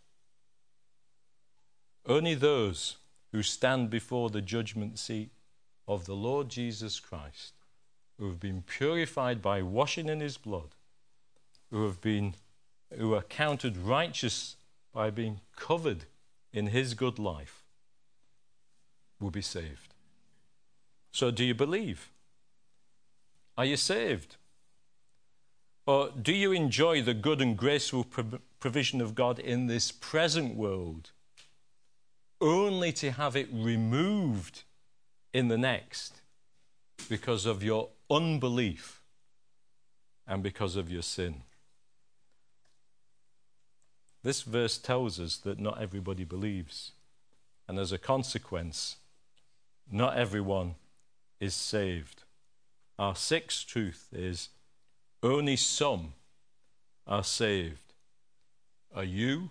Only 2.07 2.35
those 2.35 2.97
who 3.31 3.41
stand 3.41 3.89
before 3.89 4.29
the 4.29 4.41
judgment 4.41 4.99
seat 4.99 5.31
of 5.87 6.05
the 6.05 6.15
Lord 6.15 6.49
Jesus 6.49 6.99
Christ, 6.99 7.53
who 8.17 8.27
have 8.27 8.39
been 8.39 8.61
purified 8.61 9.41
by 9.41 9.61
washing 9.61 10.07
in 10.07 10.19
his 10.19 10.37
blood, 10.37 10.75
who 11.71 11.85
have 11.85 12.01
been 12.01 12.35
who 12.97 13.13
are 13.13 13.23
counted 13.23 13.77
righteous 13.77 14.55
by 14.93 15.09
being 15.09 15.41
covered 15.55 16.05
in 16.53 16.67
his 16.67 16.93
good 16.93 17.19
life, 17.19 17.63
will 19.19 19.31
be 19.31 19.41
saved. 19.41 19.93
So, 21.11 21.31
do 21.31 21.43
you 21.43 21.53
believe? 21.53 22.11
Are 23.57 23.65
you 23.65 23.77
saved? 23.77 24.35
Or 25.85 26.09
do 26.09 26.33
you 26.33 26.51
enjoy 26.51 27.01
the 27.01 27.13
good 27.13 27.41
and 27.41 27.57
graceful 27.57 28.05
provision 28.59 29.01
of 29.01 29.15
God 29.15 29.39
in 29.39 29.67
this 29.67 29.91
present 29.91 30.55
world, 30.55 31.11
only 32.41 32.91
to 32.93 33.11
have 33.11 33.35
it 33.35 33.47
removed 33.51 34.63
in 35.33 35.47
the 35.47 35.57
next 35.57 36.21
because 37.09 37.45
of 37.45 37.63
your 37.63 37.89
unbelief 38.09 39.01
and 40.27 40.43
because 40.43 40.75
of 40.75 40.89
your 40.89 41.01
sin? 41.01 41.43
This 44.23 44.41
verse 44.41 44.79
tells 44.79 45.19
us 45.19 45.37
that 45.37 45.59
not 45.59 45.79
everybody 45.79 46.23
believes. 46.23 46.93
And 47.67 47.77
as 47.77 47.91
a 47.91 47.99
consequence, 47.99 48.97
not 49.91 50.17
everyone 50.17 50.75
is 51.39 51.53
saved. 51.53 52.23
Our 52.97 53.15
sixth 53.15 53.67
truth 53.67 54.07
is 54.11 54.49
only 55.21 55.55
some 55.55 56.13
are 57.05 57.23
saved. 57.23 57.93
Are 58.95 59.03
you 59.03 59.49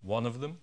one 0.00 0.26
of 0.26 0.40
them? 0.40 0.58